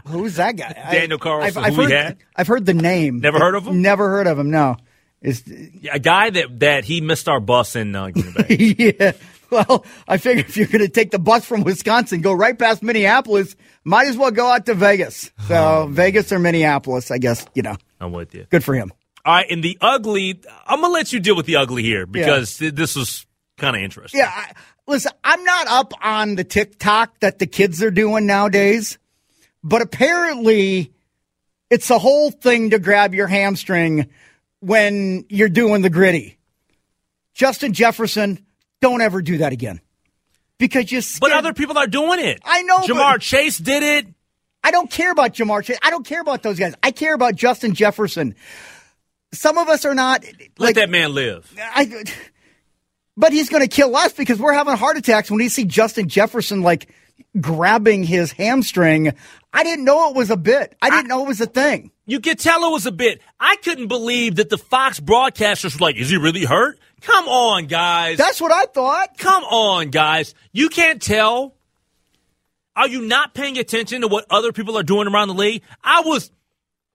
Who's 0.07 0.37
that 0.37 0.57
guy? 0.57 0.73
Daniel 0.93 1.19
Carlson. 1.19 1.65
I've, 1.65 1.73
I've 1.73 1.77
heard, 1.77 2.17
I've 2.37 2.47
heard 2.47 2.67
the 2.67 2.75
name. 2.75 3.21
Never 3.21 3.39
heard 3.39 3.55
of 3.55 3.67
him. 3.67 3.83
Never 3.83 4.09
heard 4.09 4.27
of 4.27 4.39
him. 4.39 4.51
No. 4.51 4.77
Is 5.21 5.43
a 5.91 5.99
guy 5.99 6.31
that 6.31 6.61
that 6.61 6.85
he 6.85 7.01
missed 7.01 7.29
our 7.29 7.41
bus 7.41 7.75
in 7.75 7.95
uh, 7.97 8.11
Green 8.11 8.33
Bay. 8.33 8.75
yeah. 8.99 9.13
Well, 9.51 9.85
I 10.07 10.19
figure 10.19 10.45
if 10.45 10.57
you're 10.57 10.67
going 10.67 10.81
to 10.81 10.89
take 10.89 11.11
the 11.11 11.19
bus 11.19 11.45
from 11.45 11.65
Wisconsin, 11.65 12.21
go 12.21 12.33
right 12.35 12.59
past 12.59 12.83
Minneapolis, 12.83 13.57
might 13.83 14.07
as 14.07 14.17
well 14.17 14.31
go 14.31 14.47
out 14.47 14.67
to 14.67 14.75
Vegas. 14.75 15.31
So 15.47 15.55
oh, 15.55 15.87
Vegas 15.91 16.31
or 16.33 16.39
Minneapolis, 16.39 17.11
I 17.11 17.19
guess 17.19 17.47
you 17.55 17.63
know. 17.63 17.77
I'm 17.99 18.13
with 18.13 18.35
you. 18.35 18.47
Good 18.51 18.63
for 18.63 18.75
him. 18.75 18.93
All 19.25 19.35
right, 19.35 19.47
and 19.51 19.63
the 19.63 19.77
ugly. 19.81 20.41
I'm 20.67 20.81
gonna 20.81 20.93
let 20.93 21.13
you 21.13 21.21
deal 21.21 21.37
with 21.37 21.47
the 21.47 21.57
ugly 21.57 21.83
here 21.83 22.07
because 22.07 22.61
yeah. 22.61 22.71
this 22.73 22.95
was 22.95 23.27
kind 23.57 23.77
of 23.77 23.83
interesting. 23.83 24.21
Yeah. 24.21 24.31
I, 24.33 24.53
listen, 24.87 25.13
I'm 25.25 25.43
not 25.45 25.67
up 25.67 25.93
on 26.03 26.37
the 26.37 26.45
TikTok 26.45 27.21
that 27.21 27.39
the 27.39 27.47
kids 27.47 27.83
are 27.83 27.91
doing 27.91 28.27
nowadays. 28.27 28.99
But 29.63 29.83
apparently, 29.83 30.93
It's 31.71 31.91
a 31.91 31.99
whole 31.99 32.31
thing 32.31 32.71
to 32.71 32.79
grab 32.79 33.15
your 33.15 33.27
hamstring 33.27 34.09
when 34.61 35.27
you're 35.29 35.51
doing 35.51 35.83
the 35.83 35.91
Griddy. 35.91 36.39
Justin 37.35 37.73
Jefferson, 37.73 38.45
don't 38.81 39.01
ever 39.03 39.21
do 39.21 39.39
that 39.39 39.53
again. 39.53 39.81
Because 40.59 40.91
you 40.91 41.03
But 41.21 41.33
other 41.33 41.53
people 41.53 41.79
are 41.79 41.87
doing 41.87 42.21
it. 42.21 42.41
I 42.45 42.63
know, 42.63 42.79
Ja'Marr 42.79 43.21
Chase 43.21 43.59
did 43.59 43.83
it. 43.83 44.07
I 44.65 44.71
don't 44.71 44.91
care 44.91 45.13
about 45.13 45.35
Ja'Marr 45.35 45.63
Chase. 45.63 45.79
I 45.83 45.91
don't 45.91 46.05
care 46.05 46.21
about 46.21 46.43
those 46.43 46.59
guys. 46.59 46.75
I 46.83 46.91
care 46.91 47.15
about 47.15 47.37
Justin 47.37 47.75
Jefferson. 47.75 48.35
Some 49.33 49.59
of 49.59 49.69
us 49.69 49.85
are 49.85 49.95
not 49.95 50.25
Let 50.25 50.59
like 50.59 50.75
that 50.77 50.91
man 50.91 51.15
live. 51.15 51.53
I, 51.61 52.03
but 53.17 53.33
he's 53.33 53.51
going 53.51 53.63
to 53.63 53.69
kill 53.69 53.95
us 53.95 54.15
because 54.15 54.39
we're 54.41 54.55
having 54.55 54.75
heart 54.75 54.97
attacks 54.97 55.31
when 55.31 55.39
we 55.39 55.49
see 55.49 55.65
Justin 55.65 56.09
Jefferson 56.09 56.63
like 56.63 56.89
grabbing 57.41 58.03
his 58.03 58.33
hamstring. 58.33 59.13
I 59.53 59.65
didn't 59.65 59.85
know 59.85 60.11
it 60.11 60.17
was 60.17 60.31
a 60.31 60.37
bit. 60.37 60.77
I 60.83 60.91
didn't 60.91 61.09
know 61.09 61.25
it 61.25 61.29
was 61.29 61.41
a 61.41 61.47
thing. 61.47 61.91
You 62.07 62.21
could 62.21 62.39
tell 62.39 62.65
it 62.69 62.73
was 62.73 62.87
a 62.87 62.93
bit. 62.93 63.21
I 63.41 63.57
couldn't 63.57 63.89
believe 63.89 64.37
that 64.37 64.51
the 64.51 64.59
Fox 64.59 65.01
broadcasters 65.01 65.79
were 65.79 65.87
like, 65.87 65.97
"Is 65.97 66.11
he 66.11 66.17
really 66.17 66.45
hurt?" 66.45 66.79
Come 67.01 67.29
on, 67.29 67.67
guys. 67.67 68.19
That's 68.19 68.41
what 68.41 68.53
I 68.53 68.67
thought. 68.67 69.17
Come 69.19 69.45
on, 69.45 69.91
guys. 69.91 70.35
You 70.53 70.69
can't 70.69 71.01
tell. 71.01 71.55
Are 72.77 72.89
you 72.89 73.03
not 73.03 73.35
paying 73.35 73.59
attention 73.59 74.03
to 74.03 74.09
what 74.09 74.27
other 74.31 74.53
people 74.53 74.79
are 74.79 74.83
doing 74.83 75.09
around 75.09 75.29
the 75.29 75.35
league? 75.35 75.63
I 75.83 76.03
was, 76.03 76.31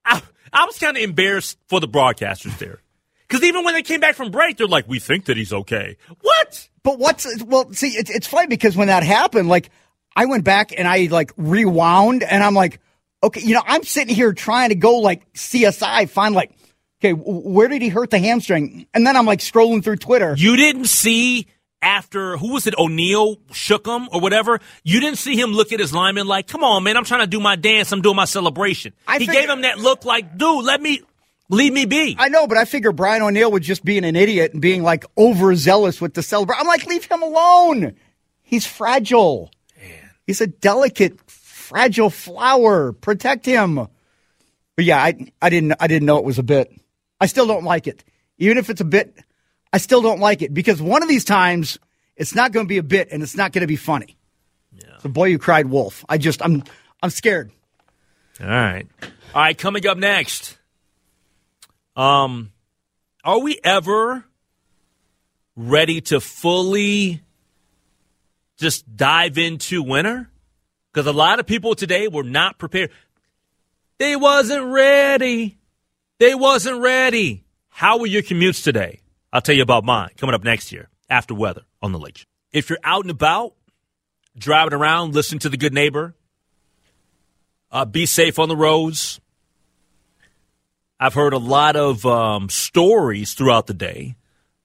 I, 0.06 0.22
I 0.52 0.66
was 0.66 0.80
kind 0.80 0.96
of 0.96 1.04
embarrassed 1.04 1.58
for 1.68 1.80
the 1.80 1.88
broadcasters 1.88 2.58
there, 2.58 2.82
because 3.28 3.44
even 3.44 3.66
when 3.66 3.74
they 3.74 3.84
came 3.84 4.00
back 4.00 4.16
from 4.16 4.32
break, 4.32 4.58
they're 4.58 4.68
like, 4.68 4.88
"We 4.88 5.00
think 5.00 5.26
that 5.26 5.38
he's 5.38 5.52
okay." 5.52 5.98
What? 6.22 6.70
But 6.84 7.00
what's 7.00 7.28
well? 7.44 7.72
See, 7.74 7.90
it's 7.90 8.10
it's 8.10 8.28
funny 8.28 8.48
because 8.48 8.78
when 8.78 8.88
that 8.88 9.04
happened, 9.04 9.50
like 9.50 9.70
I 10.16 10.26
went 10.26 10.44
back 10.44 10.74
and 10.78 10.88
I 10.88 11.08
like 11.12 11.32
rewound, 11.38 12.24
and 12.24 12.44
I'm 12.44 12.54
like, 12.54 12.80
okay, 13.24 13.42
you 13.42 13.54
know, 13.54 13.64
I'm 13.66 13.84
sitting 13.84 14.14
here 14.14 14.34
trying 14.34 14.70
to 14.70 14.76
go 14.76 14.98
like 15.00 15.32
CSI, 15.34 16.10
find 16.10 16.36
like, 16.36 16.52
okay, 17.02 17.14
where 17.14 17.68
did 17.68 17.82
he 17.82 17.90
hurt 17.90 18.10
the 18.12 18.20
hamstring? 18.20 18.88
And 18.94 19.06
then 19.08 19.16
I'm 19.16 19.26
like 19.26 19.40
scrolling 19.40 19.84
through 19.84 19.98
Twitter. 19.98 20.36
You 20.38 20.56
didn't 20.56 20.86
see 20.86 21.48
after 21.82 22.38
who 22.38 22.54
was 22.54 22.66
it? 22.66 22.76
O'Neill 22.78 23.38
shook 23.52 23.86
him 23.86 24.08
or 24.12 24.22
whatever. 24.22 24.60
You 24.84 25.02
didn't 25.02 25.18
see 25.18 25.36
him 25.40 25.52
look 25.52 25.74
at 25.74 25.80
his 25.80 25.94
lineman 25.94 26.28
like, 26.28 26.48
"Come 26.48 26.64
on, 26.64 26.84
man, 26.84 26.96
I'm 26.96 27.04
trying 27.04 27.22
to 27.22 27.28
do 27.28 27.40
my 27.42 27.56
dance. 27.56 27.92
I'm 27.92 28.02
doing 28.02 28.16
my 28.16 28.26
celebration." 28.26 28.94
I 29.08 29.20
he 29.20 29.26
figure- 29.26 29.42
gave 29.42 29.50
him 29.50 29.62
that 29.62 29.80
look 29.80 30.06
like, 30.06 30.38
"Dude, 30.38 30.64
let 30.64 30.82
me 30.82 31.02
leave 31.50 31.74
me 31.74 31.86
be." 31.86 32.16
I 32.18 32.30
know, 32.30 32.48
but 32.48 32.58
I 32.58 32.64
figure 32.66 32.94
Brian 32.94 33.22
O'Neill 33.22 33.52
would 33.52 33.64
just 33.64 33.84
being 33.84 34.06
an 34.06 34.16
idiot 34.16 34.54
and 34.54 34.62
being 34.62 34.82
like 34.82 35.06
overzealous 35.18 36.00
with 36.00 36.14
the 36.14 36.24
celebration. 36.24 36.62
I'm 36.62 36.68
like, 36.68 36.86
leave 36.86 37.04
him 37.06 37.22
alone. 37.22 37.96
He's 38.44 38.66
fragile. 38.66 39.52
He's 40.26 40.42
a 40.42 40.48
delicate, 40.48 41.20
fragile 41.30 42.10
flower. 42.10 42.94
Protect 42.94 43.46
him. 43.46 43.88
But 44.76 44.86
yeah, 44.86 44.98
I 44.98 45.32
I 45.42 45.50
didn't 45.50 45.74
I 45.80 45.88
didn't 45.88 46.06
know 46.06 46.18
it 46.18 46.26
was 46.26 46.40
a 46.40 46.44
bit. 46.44 46.72
I 47.20 47.26
still 47.28 47.48
don't 47.48 47.64
like 47.64 47.88
it. 47.88 48.04
Even 48.38 48.58
if 48.58 48.70
it's 48.70 48.82
a 48.82 48.86
bit, 48.86 49.18
I 49.72 49.78
still 49.78 50.02
don't 50.02 50.20
like 50.20 50.42
it 50.42 50.54
because 50.54 50.82
one 50.82 51.04
of 51.04 51.10
these 51.10 51.26
times 51.26 51.80
it's 52.16 52.36
not 52.36 52.52
going 52.52 52.66
to 52.66 52.70
be 52.70 52.78
a 52.78 52.84
bit 52.84 53.10
and 53.12 53.24
it's 53.24 53.36
not 53.36 53.52
going 53.52 53.62
to 53.62 53.68
be 53.68 53.76
funny. 53.76 54.18
Yeah. 54.72 54.98
The 55.02 55.10
boy 55.10 55.32
who 55.32 55.38
cried 55.38 55.68
wolf. 55.68 56.04
I 56.08 56.18
just 56.18 56.44
I'm 56.44 56.64
I'm 57.02 57.10
scared. 57.10 57.52
All 58.40 58.48
right. 58.48 58.88
All 59.34 59.42
right, 59.42 59.58
coming 59.58 59.88
up 59.88 59.98
next. 59.98 60.58
Um 61.96 62.52
are 63.24 63.40
we 63.40 63.60
ever 63.64 64.26
ready 65.56 66.02
to 66.02 66.20
fully 66.20 67.23
just 68.64 68.96
dive 68.96 69.38
into 69.38 69.84
winter? 69.84 70.30
Cuz 70.94 71.06
a 71.06 71.14
lot 71.14 71.40
of 71.40 71.46
people 71.46 71.76
today 71.76 72.08
were 72.08 72.24
not 72.24 72.58
prepared. 72.58 72.90
They 74.00 74.16
wasn't 74.16 74.66
ready. 74.66 75.58
They 76.20 76.34
wasn't 76.34 76.82
ready. 76.82 77.44
How 77.70 78.00
were 78.00 78.08
your 78.08 78.22
commutes 78.22 78.64
today? 78.64 79.02
I'll 79.32 79.42
tell 79.42 79.56
you 79.56 79.64
about 79.64 79.84
mine 79.84 80.12
coming 80.18 80.36
up 80.36 80.44
next 80.44 80.72
year 80.72 80.90
after 81.10 81.34
weather 81.34 81.64
on 81.82 81.92
the 81.92 82.00
lake. 82.00 82.26
If 82.52 82.70
you're 82.70 82.80
out 82.84 83.04
and 83.04 83.12
about, 83.12 83.56
driving 84.38 84.74
around, 84.74 85.14
listen 85.14 85.40
to 85.40 85.50
the 85.50 85.58
good 85.58 85.74
neighbor, 85.74 86.16
uh, 87.72 87.86
be 87.86 88.06
safe 88.06 88.40
on 88.40 88.50
the 88.50 88.56
roads. 88.56 89.20
I've 91.00 91.16
heard 91.16 91.34
a 91.34 91.40
lot 91.40 91.76
of 91.76 92.06
um, 92.06 92.50
stories 92.50 93.34
throughout 93.34 93.68
the 93.68 93.74
day 93.74 94.16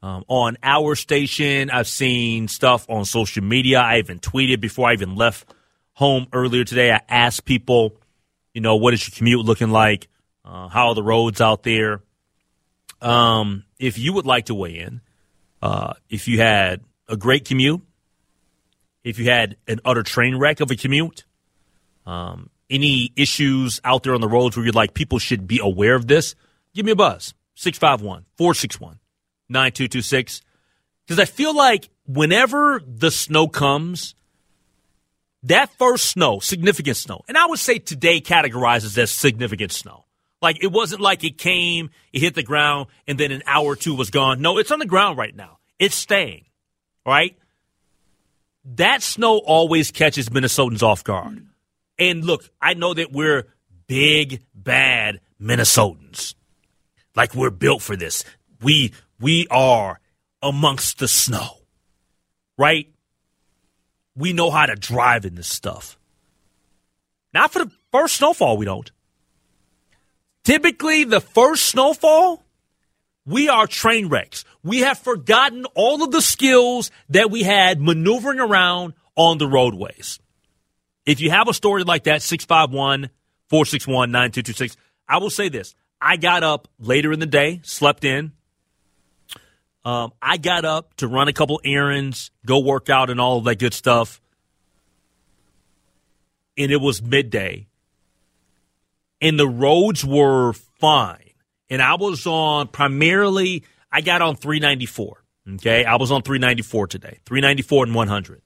um, 0.03 0.25
on 0.29 0.57
our 0.63 0.95
station. 0.95 1.71
I've 1.71 1.89
seen 1.89 2.49
stuff 2.49 2.89
on 2.89 3.05
social 3.05 3.43
media. 3.43 3.81
I 3.81 3.99
even 3.99 4.21
tweeted 4.21 4.61
before 4.61 4.89
I 4.89 4.93
even 4.93 5.17
left 5.17 5.53
home 5.93 6.27
earlier 6.33 6.65
today. 6.65 6.93
I 6.93 7.03
asked 7.09 7.45
people, 7.45 7.97
you 8.55 8.61
know, 8.61 8.77
what 8.77 8.95
is 8.95 9.07
your 9.09 9.17
commute 9.17 9.45
looking 9.45 9.71
like? 9.71 10.09
Uh, 10.45 10.69
how 10.69 10.89
are 10.89 10.95
the 10.95 11.03
roads 11.03 11.41
out 11.41 11.63
there? 11.63 12.03
Um, 13.01 13.65
if 13.79 13.99
you 13.99 14.13
would 14.15 14.27
like 14.27 14.47
to 14.47 14.55
weigh 14.55 14.79
in, 14.79 15.01
uh, 15.63 15.95
if 16.09 16.29
you 16.29 16.41
had 16.41 16.83
a 17.09 17.17
great 17.17 17.45
commute, 17.45 17.83
if 19.05 19.19
you 19.19 19.27
had 19.27 19.57
an 19.67 19.81
utter 19.85 20.03
train 20.03 20.37
wreck 20.37 20.61
of 20.61 20.71
a 20.71 20.77
commute, 20.77 21.25
um, 22.07 22.51
any 22.71 23.13
issues 23.17 23.81
out 23.85 24.03
there 24.03 24.15
on 24.15 24.21
the 24.21 24.29
roads 24.29 24.57
where 24.57 24.65
you're 24.65 24.73
like, 24.73 24.95
people 24.95 25.19
should 25.19 25.47
be 25.47 25.61
aware 25.63 25.95
of 25.95 26.07
this, 26.07 26.35
give 26.75 26.85
me 26.85 26.93
a 26.93 26.97
buzz. 26.97 27.35
651 27.55 28.25
461 28.37 29.01
9226. 29.49 30.43
Because 31.07 31.21
I 31.21 31.25
feel 31.25 31.55
like 31.55 31.89
whenever 32.07 32.83
the 32.87 33.11
snow 33.11 33.49
comes, 33.49 34.15
that 35.45 35.71
first 35.79 36.07
snow, 36.07 36.41
significant 36.41 36.97
snow, 36.97 37.23
and 37.29 37.39
I 37.39 37.47
would 37.47 37.59
say 37.59 37.79
today 37.79 38.21
categorizes 38.21 38.99
as 38.99 39.11
significant 39.11 39.73
snow. 39.73 40.05
Like 40.41 40.63
it 40.63 40.71
wasn't 40.71 41.01
like 41.01 41.25
it 41.25 41.39
came, 41.39 41.91
it 42.13 42.21
hit 42.21 42.35
the 42.35 42.43
ground, 42.43 42.89
and 43.07 43.19
then 43.19 43.33
an 43.33 43.43
hour 43.47 43.67
or 43.67 43.77
two 43.77 43.95
was 43.95 44.11
gone. 44.11 44.41
No, 44.41 44.59
it's 44.59 44.71
on 44.71 44.79
the 44.79 44.87
ground 44.87 45.19
right 45.19 45.35
now. 45.35 45.59
It's 45.79 45.95
staying, 45.95 46.45
right? 47.07 47.37
That 48.65 49.03
snow 49.03 49.39
always 49.39 49.91
catches 49.91 50.29
Minnesotans 50.29 50.83
off 50.83 51.03
guard. 51.03 51.47
And 51.99 52.25
look, 52.25 52.49
I 52.61 52.75
know 52.75 52.95
that 52.95 53.13
we're 53.13 53.47
big, 53.87 54.45
bad 54.55 55.21
Minnesotans. 55.41 56.35
Like 57.17 57.35
we're 57.35 57.51
built 57.51 57.83
for 57.83 57.97
this. 57.97 58.25
We 58.63 58.93
we 59.21 59.47
are 59.51 60.01
amongst 60.43 60.99
the 60.99 61.09
snow. 61.09 61.59
Right? 62.57 62.93
We 64.17 64.33
know 64.33 64.51
how 64.51 64.67
to 64.67 64.75
drive 64.75 65.25
in 65.25 65.35
this 65.35 65.49
stuff. 65.49 65.99
Not 67.33 67.53
for 67.53 67.65
the 67.65 67.71
first 67.93 68.17
snowfall, 68.17 68.57
we 68.57 68.65
don't. 68.65 68.91
Typically, 70.45 71.05
the 71.05 71.21
first 71.21 71.67
snowfall, 71.67 72.43
we 73.27 73.49
are 73.49 73.67
train 73.67 74.09
wrecks. 74.09 74.45
We 74.65 74.81
have 74.81 74.99
forgotten 74.99 75.67
all 75.75 76.03
of 76.03 76.11
the 76.11 76.23
skills 76.23 76.91
that 77.11 77.31
we 77.31 77.43
had 77.43 77.81
maneuvering 77.81 78.41
around 78.41 78.95
on 79.15 79.39
the 79.39 79.47
roadways. 79.47 80.19
If 81.05 81.21
you 81.21 81.31
have 81.31 81.49
a 81.49 81.55
story 81.55 81.85
like 81.85 82.05
that, 82.05 82.23
651 82.23 83.11
461 83.49 84.11
9226, 84.11 84.77
I 85.09 85.19
will 85.19 85.31
say 85.31 85.49
this. 85.49 85.75
I 86.01 86.17
got 86.17 86.43
up 86.43 86.69
later 86.79 87.13
in 87.13 87.21
the 87.21 87.27
day, 87.27 87.61
slept 87.63 88.05
in. 88.05 88.33
Um, 89.85 90.13
I 90.21 90.37
got 90.37 90.65
up 90.65 90.95
to 90.97 91.09
run 91.09 91.29
a 91.29 91.33
couple 91.33 91.61
errands, 91.65 92.31
go 92.45 92.59
work 92.59 92.91
out, 92.91 93.11
and 93.11 93.21
all 93.21 93.39
of 93.39 93.45
that 93.45 93.59
good 93.59 93.75
stuff. 93.75 94.21
And 96.57 96.73
it 96.73 96.81
was 96.81 97.01
midday. 97.01 97.69
And 99.21 99.39
the 99.39 99.49
roads 99.49 100.05
were 100.05 100.53
fine. 100.53 101.31
And 101.71 101.83
I 101.83 101.95
was 101.95 102.27
on 102.27 102.69
primarily, 102.69 103.65
I 103.91 104.01
got 104.01 104.23
on 104.23 104.37
394. 104.37 105.23
Okay. 105.55 105.85
I 105.85 105.97
was 105.97 106.11
on 106.11 106.23
394 106.23 106.87
today, 106.89 107.19
394 107.25 107.85
and 107.87 107.95
100. 107.95 108.43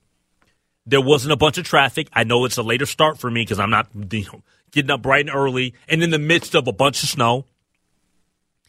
There 0.86 1.00
wasn't 1.00 1.32
a 1.32 1.36
bunch 1.36 1.58
of 1.58 1.64
traffic. 1.64 2.08
I 2.12 2.24
know 2.24 2.44
it's 2.44 2.56
a 2.56 2.62
later 2.62 2.86
start 2.86 3.18
for 3.18 3.30
me 3.30 3.42
because 3.42 3.60
I'm 3.60 3.70
not 3.70 3.88
you 3.94 4.24
know, 4.24 4.42
getting 4.70 4.90
up 4.90 5.02
bright 5.02 5.26
and 5.26 5.34
early 5.34 5.74
and 5.88 6.02
in 6.02 6.10
the 6.10 6.18
midst 6.18 6.54
of 6.54 6.66
a 6.66 6.72
bunch 6.72 7.02
of 7.02 7.08
snow. 7.08 7.46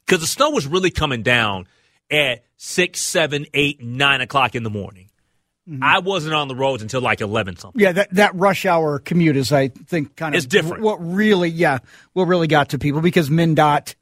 Because 0.05 0.21
the 0.21 0.27
snow 0.27 0.51
was 0.51 0.67
really 0.67 0.91
coming 0.91 1.23
down 1.23 1.67
at 2.11 2.43
six, 2.57 3.01
seven, 3.01 3.45
eight, 3.53 3.81
nine 3.81 4.21
o'clock 4.21 4.55
in 4.55 4.63
the 4.63 4.69
morning. 4.69 5.09
Mm-hmm. 5.69 5.81
I 5.81 5.99
wasn't 5.99 6.33
on 6.33 6.49
the 6.49 6.55
roads 6.55 6.83
until 6.83 6.99
like 6.99 7.21
11 7.21 7.55
something. 7.57 7.79
Yeah, 7.81 7.93
that, 7.93 8.13
that 8.15 8.35
rush 8.35 8.65
hour 8.65 8.99
commute 8.99 9.37
is, 9.37 9.51
I 9.53 9.69
think, 9.69 10.15
kind 10.17 10.35
of 10.35 10.39
It's 10.39 10.45
different. 10.45 10.83
What 10.83 10.97
really, 10.97 11.49
yeah, 11.49 11.79
what 12.11 12.25
really 12.25 12.47
got 12.47 12.69
to 12.69 12.77
people 12.79 12.99
because 12.99 13.29
MnDOT, 13.29 13.95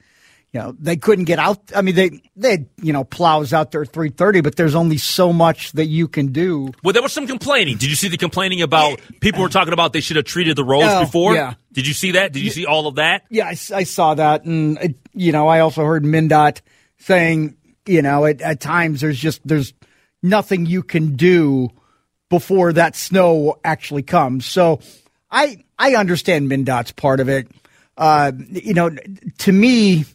you 0.53 0.59
know, 0.59 0.75
they 0.79 0.97
couldn't 0.97 1.25
get 1.25 1.37
out. 1.37 1.59
I 1.75 1.81
mean, 1.83 1.95
they 1.95 2.21
they 2.35 2.65
you 2.81 2.91
know 2.91 3.03
plows 3.05 3.53
out 3.53 3.71
there 3.71 3.83
at 3.83 3.93
three 3.93 4.09
thirty, 4.09 4.41
but 4.41 4.55
there's 4.57 4.75
only 4.75 4.97
so 4.97 5.31
much 5.31 5.71
that 5.73 5.85
you 5.85 6.09
can 6.09 6.33
do. 6.33 6.71
Well, 6.83 6.91
there 6.91 7.01
was 7.01 7.13
some 7.13 7.25
complaining. 7.25 7.77
Did 7.77 7.89
you 7.89 7.95
see 7.95 8.09
the 8.09 8.17
complaining 8.17 8.61
about 8.61 8.99
people 9.21 9.41
were 9.41 9.47
talking 9.47 9.71
about 9.71 9.93
they 9.93 10.01
should 10.01 10.17
have 10.17 10.25
treated 10.25 10.57
the 10.57 10.65
roads 10.65 10.87
Oh, 10.89 11.05
before? 11.05 11.35
yeah. 11.35 11.53
Did 11.71 11.87
you 11.87 11.93
see 11.93 12.11
that? 12.13 12.33
Did 12.33 12.43
you 12.43 12.49
see 12.49 12.65
all 12.65 12.87
of 12.87 12.95
that? 12.95 13.23
Yeah, 13.29 13.45
I 13.47 13.53
saw 13.53 14.15
that, 14.15 14.43
and 14.43 14.77
it, 14.79 14.95
you 15.13 15.31
know, 15.31 15.47
I 15.47 15.59
also 15.61 15.85
heard 15.85 16.03
MnDOT 16.03 16.59
saying, 16.97 17.55
you 17.85 18.01
know, 18.01 18.25
at, 18.25 18.59
times 18.59 19.01
there's 19.01 19.19
just 19.19 19.45
there's 19.47 19.73
nothing 20.21 20.65
you 20.65 20.83
can 20.83 21.15
do 21.15 21.69
before 22.29 22.73
that 22.73 22.95
snow 22.95 23.59
actually 23.63 24.03
comes. 24.03 24.45
So 24.45 24.79
I 25.29 25.63
I 25.77 25.95
understand 25.95 26.49
MnDOT's 26.49 26.91
part 26.91 27.19
of 27.19 27.29
it. 27.29 27.47
Uh, 27.97 28.31
you 28.49 28.73
know, 28.73 28.89
to 29.39 29.51
me, 29.51 30.05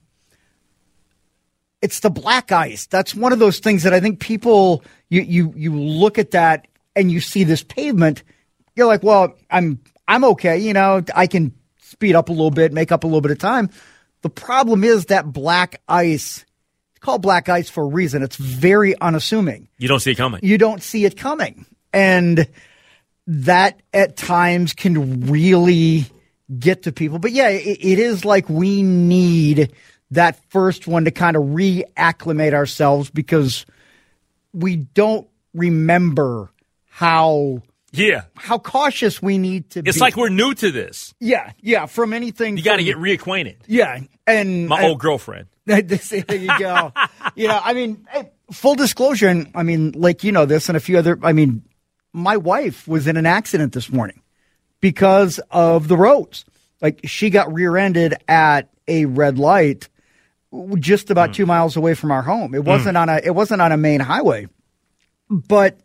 it's 1.83 2.01
the 2.01 2.11
black 2.11 2.51
ice. 2.53 2.87
That's 2.87 3.15
one 3.15 3.33
of 3.33 3.39
those 3.39 3.59
things 3.59 3.83
that 3.83 3.93
I 3.93 4.01
think 4.01 4.21
people 4.21 4.83
you 5.09 5.23
you 5.23 5.53
you 5.57 5.75
look 5.75 6.19
at 6.19 6.33
that 6.33 6.67
and 6.97 7.13
you 7.13 7.21
see 7.21 7.45
this 7.45 7.63
pavement, 7.63 8.23
you're 8.75 8.87
like, 8.87 9.03
well, 9.03 9.37
I'm 9.51 9.81
I'm 10.09 10.25
okay. 10.25 10.59
You 10.59 10.73
know, 10.73 11.03
I 11.15 11.27
can 11.27 11.53
speed 11.81 12.15
up 12.15 12.29
a 12.31 12.33
little 12.33 12.51
bit, 12.51 12.73
make 12.73 12.91
up 12.91 13.05
a 13.05 13.07
little 13.07 13.21
bit 13.21 13.31
of 13.31 13.39
time. 13.39 13.71
The 14.23 14.31
problem 14.31 14.83
is 14.83 15.07
that 15.07 15.33
black 15.33 15.81
ice. 15.87 16.45
It's 16.97 17.05
called 17.05 17.21
black 17.21 17.51
ice 17.51 17.69
for 17.69 17.85
a 17.85 17.87
reason. 17.87 18.23
It's 18.23 18.37
very 18.37 18.99
unassuming. 18.99 19.69
You 19.77 19.87
don't 19.87 20.01
see 20.01 20.13
it 20.13 20.17
coming. 20.17 20.41
You 20.43 20.57
don't 20.57 20.83
see 20.83 21.05
it 21.05 21.15
coming, 21.15 21.67
and 21.93 22.49
that 23.27 23.83
at 23.93 24.17
times 24.17 24.73
can 24.73 25.27
really 25.27 26.07
get 26.59 26.85
to 26.85 26.93
people. 26.93 27.19
But 27.19 27.33
yeah, 27.33 27.51
it, 27.51 27.79
it 27.83 27.99
is 27.99 28.25
like 28.25 28.49
we 28.49 28.83
need 28.83 29.73
that 30.13 30.41
first 30.49 30.87
one 30.87 31.05
to 31.05 31.11
kind 31.11 31.37
of 31.37 31.43
reacclimate 31.43 32.55
ourselves 32.55 33.11
because 33.11 33.67
we 34.55 34.77
don't 34.77 35.29
remember 35.53 36.51
how 36.89 37.61
yeah 37.93 38.25
how 38.37 38.59
cautious 38.59 39.23
we 39.23 39.39
need 39.39 39.71
to 39.71 39.81
it's 39.81 39.85
be. 39.85 39.91
It's 39.91 40.01
like 40.01 40.17
we're 40.17 40.29
new 40.29 40.55
to 40.55 40.71
this 40.71 41.15
yeah 41.21 41.53
yeah 41.61 41.87
from 41.87 42.13
anything 42.13 42.57
you 42.57 42.63
got 42.63 42.77
to 42.77 42.85
get 42.85 42.97
reacquainted 42.97 43.57
yeah 43.67 44.01
and 44.27 44.69
my 44.69 44.85
old 44.85 44.99
girlfriend 44.99 45.49
there 45.67 46.37
you 46.37 46.59
go. 46.61 46.93
you 47.35 47.49
know, 47.49 47.61
I 47.63 47.75
mean, 47.75 48.07
full 48.53 48.77
disclosure, 48.77 49.27
and 49.27 49.51
I 49.55 49.65
mean, 49.65 49.93
like 49.93 50.23
you 50.23 50.31
know 50.31 50.47
this, 50.47 50.69
and 50.69 50.77
a 50.77 50.81
few 50.81 50.97
other. 50.97 51.19
I 51.23 51.33
mean, 51.33 51.65
my 52.13 52.37
wife 52.37 52.87
was 52.87 53.09
in 53.09 53.17
an 53.17 53.27
accident 53.27 53.73
this 53.73 53.91
morning 53.91 54.23
because 54.81 55.41
of 55.51 55.89
the 55.89 55.97
roads. 55.97 56.45
Like 56.81 57.01
she 57.05 57.31
got 57.31 57.53
rear-ended 57.53 58.15
at 58.29 58.71
a 58.87 59.07
red 59.07 59.41
light, 59.41 59.89
just 60.77 61.11
about 61.11 61.31
hmm. 61.31 61.35
two 61.35 61.47
miles 61.47 61.77
away 61.77 61.95
from 61.95 62.13
our 62.13 62.23
home. 62.23 62.55
It 62.55 62.61
hmm. 62.61 62.69
wasn't 62.69 62.97
on 62.97 63.09
a. 63.09 63.17
It 63.17 63.35
wasn't 63.35 63.61
on 63.61 63.73
a 63.73 63.77
main 63.77 63.99
highway, 63.99 64.47
but 65.29 65.81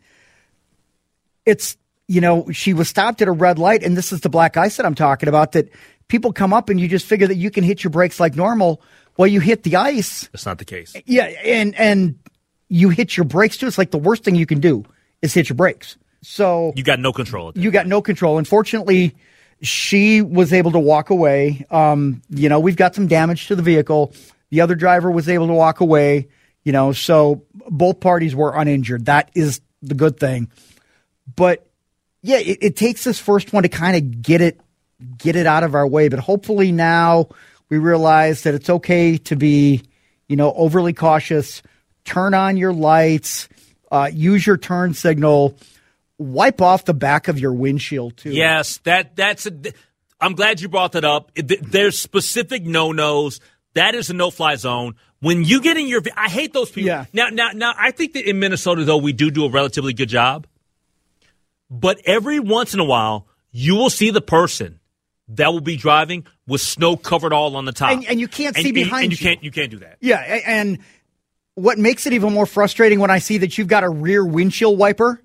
it's 1.44 1.76
you 2.12 2.20
know 2.20 2.50
she 2.50 2.74
was 2.74 2.88
stopped 2.88 3.22
at 3.22 3.28
a 3.28 3.32
red 3.32 3.58
light 3.58 3.82
and 3.82 3.96
this 3.96 4.12
is 4.12 4.20
the 4.20 4.28
black 4.28 4.56
ice 4.56 4.76
that 4.76 4.84
i'm 4.84 4.94
talking 4.94 5.28
about 5.28 5.52
that 5.52 5.68
people 6.12 6.30
come 6.30 6.52
up 6.52 6.68
and 6.68 6.78
you 6.78 6.88
just 6.88 7.06
figure 7.06 7.26
that 7.26 7.36
you 7.36 7.50
can 7.50 7.64
hit 7.64 7.82
your 7.82 7.90
brakes 7.90 8.20
like 8.20 8.36
normal. 8.36 8.82
Well 9.16 9.26
you 9.26 9.40
hit 9.40 9.62
the 9.62 9.76
ice. 9.76 10.28
That's 10.30 10.44
not 10.44 10.58
the 10.58 10.66
case. 10.66 10.94
Yeah 11.06 11.24
and 11.24 11.74
and 11.76 12.18
you 12.68 12.90
hit 12.90 13.16
your 13.16 13.24
brakes 13.24 13.56
too. 13.56 13.66
It's 13.66 13.78
like 13.78 13.90
the 13.90 13.98
worst 13.98 14.22
thing 14.22 14.34
you 14.34 14.44
can 14.44 14.60
do 14.60 14.84
is 15.22 15.32
hit 15.32 15.48
your 15.48 15.56
brakes. 15.56 15.96
So 16.20 16.74
you 16.76 16.84
got 16.84 17.00
no 17.00 17.14
control 17.14 17.52
you 17.54 17.70
got 17.70 17.86
no 17.86 18.02
control. 18.02 18.36
Unfortunately 18.36 19.16
she 19.62 20.20
was 20.20 20.52
able 20.52 20.72
to 20.72 20.78
walk 20.78 21.08
away. 21.08 21.64
Um, 21.70 22.20
you 22.28 22.50
know 22.50 22.60
we've 22.60 22.76
got 22.76 22.94
some 22.94 23.06
damage 23.06 23.48
to 23.48 23.56
the 23.56 23.62
vehicle. 23.62 24.12
The 24.50 24.60
other 24.60 24.74
driver 24.74 25.10
was 25.10 25.30
able 25.30 25.46
to 25.46 25.54
walk 25.54 25.80
away 25.80 26.28
you 26.62 26.72
know 26.72 26.92
so 26.92 27.46
both 27.70 28.00
parties 28.00 28.34
were 28.34 28.54
uninjured. 28.54 29.06
That 29.06 29.30
is 29.34 29.62
the 29.80 29.94
good 29.94 30.20
thing. 30.20 30.50
But 31.34 31.71
yeah, 32.22 32.38
it, 32.38 32.58
it 32.60 32.76
takes 32.76 33.04
this 33.04 33.18
first 33.18 33.52
one 33.52 33.62
to 33.64 33.68
kind 33.68 33.96
of 33.96 34.22
get 34.22 34.40
it 34.40 34.60
get 35.18 35.34
it 35.36 35.46
out 35.46 35.64
of 35.64 35.74
our 35.74 35.86
way. 35.86 36.08
But 36.08 36.20
hopefully 36.20 36.70
now 36.72 37.28
we 37.68 37.78
realize 37.78 38.42
that 38.44 38.54
it's 38.54 38.70
okay 38.70 39.18
to 39.18 39.36
be, 39.36 39.82
you 40.28 40.36
know, 40.36 40.52
overly 40.54 40.92
cautious. 40.92 41.62
Turn 42.04 42.34
on 42.34 42.56
your 42.56 42.72
lights, 42.72 43.48
uh, 43.90 44.10
use 44.12 44.46
your 44.46 44.56
turn 44.56 44.94
signal, 44.94 45.56
wipe 46.18 46.60
off 46.60 46.84
the 46.84 46.94
back 46.94 47.26
of 47.28 47.38
your 47.40 47.52
windshield 47.52 48.16
too. 48.16 48.30
yes 48.30 48.78
that 48.84 49.16
that's 49.16 49.46
a, 49.46 49.52
i'm 50.20 50.34
glad 50.34 50.60
you 50.60 50.68
brought 50.68 50.92
that 50.92 51.04
up 51.04 51.32
there's 51.34 51.98
specific 51.98 52.62
no-nos 52.64 53.40
that 53.74 53.96
is 53.96 54.08
a 54.08 54.12
no-fly 54.14 54.54
zone 54.54 54.94
when 55.18 55.42
you 55.42 55.60
get 55.60 55.76
in 55.76 55.88
your 55.88 56.00
i 56.16 56.28
hate 56.28 56.52
those 56.52 56.70
people 56.70 56.86
Yeah. 56.88 57.06
now 57.12 57.28
now 57.30 57.50
now 57.52 57.72
i 57.76 57.90
think 57.90 58.12
that 58.12 58.28
in 58.28 58.38
minnesota 58.38 58.84
though 58.84 58.98
we 58.98 59.12
do 59.12 59.32
do 59.32 59.46
a 59.46 59.50
relatively 59.50 59.94
good 59.94 60.08
job 60.10 60.46
but 61.72 61.98
every 62.04 62.38
once 62.38 62.74
in 62.74 62.78
a 62.80 62.84
while 62.84 63.26
you 63.50 63.74
will 63.74 63.90
see 63.90 64.10
the 64.10 64.20
person 64.20 64.78
that 65.28 65.52
will 65.52 65.60
be 65.60 65.76
driving 65.76 66.26
with 66.46 66.60
snow 66.60 66.96
covered 66.96 67.32
all 67.32 67.56
on 67.56 67.64
the 67.64 67.72
top 67.72 67.90
And- 67.90 68.04
and 68.06 68.20
you 68.20 68.28
can't 68.28 68.54
see 68.54 68.66
and, 68.68 68.74
behind 68.74 69.04
and 69.04 69.12
you 69.12 69.16
you. 69.18 69.26
can't 69.34 69.42
you 69.44 69.50
can't 69.50 69.70
do 69.70 69.78
that 69.78 69.96
Yeah, 70.00 70.18
and 70.46 70.78
what 71.54 71.78
makes 71.78 72.06
it 72.06 72.12
even 72.12 72.32
more 72.32 72.46
frustrating 72.46 73.00
when 73.00 73.10
I 73.10 73.18
see 73.18 73.38
that 73.38 73.56
you've 73.58 73.68
got 73.68 73.84
a 73.84 73.88
rear 73.88 74.24
windshield 74.24 74.78
wiper. 74.78 75.20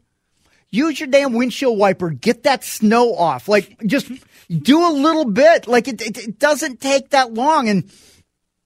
Use 0.69 0.99
your 0.99 1.07
damn 1.07 1.31
windshield 1.33 1.77
wiper. 1.77 2.10
Get 2.10 2.43
that 2.43 2.65
snow 2.65 3.15
off. 3.15 3.47
Like, 3.47 3.77
just 3.86 4.12
do 4.49 4.86
a 4.86 4.91
little 4.91 5.23
bit. 5.23 5.65
Like, 5.67 5.88
it, 5.88 6.01
it, 6.01 6.17
it 6.17 6.38
doesn't 6.39 6.81
take 6.81 7.12
that 7.12 7.33
long. 7.33 7.69
And 7.69 7.89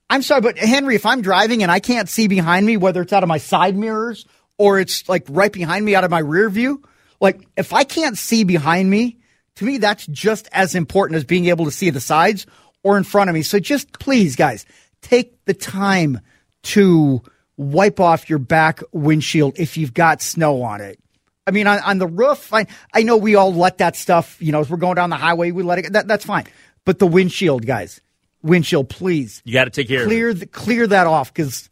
I'm 0.10 0.24
sorry, 0.24 0.42
but 0.42 0.58
Henry, 0.58 0.96
if 0.96 1.06
I'm 1.06 1.22
driving 1.22 1.62
and 1.62 1.72
I 1.72 1.80
can't 1.80 2.10
see 2.10 2.28
behind 2.28 2.66
me, 2.66 2.78
whether 2.78 3.04
it's 3.04 3.14
out 3.14 3.22
of 3.22 3.30
my 3.30 3.38
side 3.38 3.78
mirrors 3.78 4.26
or 4.58 4.80
it's 4.80 5.08
like 5.08 5.26
right 5.30 5.52
behind 5.54 5.86
me 5.86 5.94
out 5.94 6.04
of 6.04 6.10
my 6.10 6.18
rear 6.20 6.50
view, 6.50 6.82
like, 7.22 7.48
if 7.56 7.72
I 7.72 7.84
can't 7.84 8.18
see 8.18 8.44
behind 8.44 8.90
me, 8.90 9.18
to 9.56 9.66
me, 9.66 9.78
that's 9.78 10.08
just 10.08 10.50
as 10.52 10.76
important 10.76 11.18
as 11.18 11.24
being 11.24 11.46
able 11.46 11.66
to 11.66 11.72
see 11.72 11.90
the 11.90 12.02
sides 12.02 12.46
or 12.84 12.98
in 12.98 13.04
front 13.04 13.30
of 13.30 13.34
me. 13.34 13.44
So 13.44 13.60
just 13.60 14.00
please, 14.00 14.36
guys, 14.36 14.66
take 15.02 15.46
the 15.46 15.54
time 15.54 16.20
to 16.64 17.22
wipe 17.58 18.00
off 18.00 18.30
your 18.30 18.40
back 18.40 18.82
windshield 18.92 19.60
if 19.60 19.78
you've 19.78 19.94
got 19.94 20.22
snow 20.22 20.64
on 20.64 20.82
it. 20.82 21.00
I 21.46 21.52
mean, 21.52 21.68
on, 21.68 21.80
on 21.80 21.98
the 21.98 22.08
roof, 22.08 22.54
I, 22.54 22.68
I 22.94 23.04
know 23.04 23.18
we 23.18 23.36
all 23.36 23.54
let 23.54 23.80
that 23.80 23.96
stuff, 23.96 24.38
you 24.40 24.52
know, 24.52 24.62
as 24.62 24.70
we're 24.70 24.78
going 24.78 24.96
down 24.96 25.10
the 25.10 25.16
highway, 25.16 25.52
we 25.52 25.64
let 25.64 25.80
it, 25.80 25.94
that, 25.94 26.08
that's 26.08 26.26
fine. 26.26 26.46
But 26.86 27.00
the 27.00 27.08
windshield, 27.08 27.66
guys, 27.66 28.00
windshield, 28.42 28.90
please 28.90 29.42
you 29.46 29.54
got 29.54 29.66
to 29.66 29.70
take 29.70 29.88
care 29.88 30.02
of 30.02 30.08
clear, 30.08 30.30
it 30.30 30.40
the, 30.40 30.46
clear 30.48 30.88
that 30.88 31.08
off 31.08 31.34
because 31.34 31.70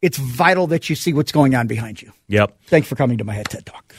it's 0.00 0.18
vital 0.18 0.66
that 0.68 0.90
you 0.90 0.96
see 0.96 1.12
what's 1.12 1.32
going 1.32 1.54
on 1.54 1.66
behind 1.66 2.02
you. 2.02 2.12
yep 2.28 2.56
Thanks 2.66 2.88
for 2.88 2.96
coming 2.96 3.18
to 3.18 3.24
my 3.24 3.34
head 3.34 3.48
TED 3.48 3.64
Talk. 3.64 3.94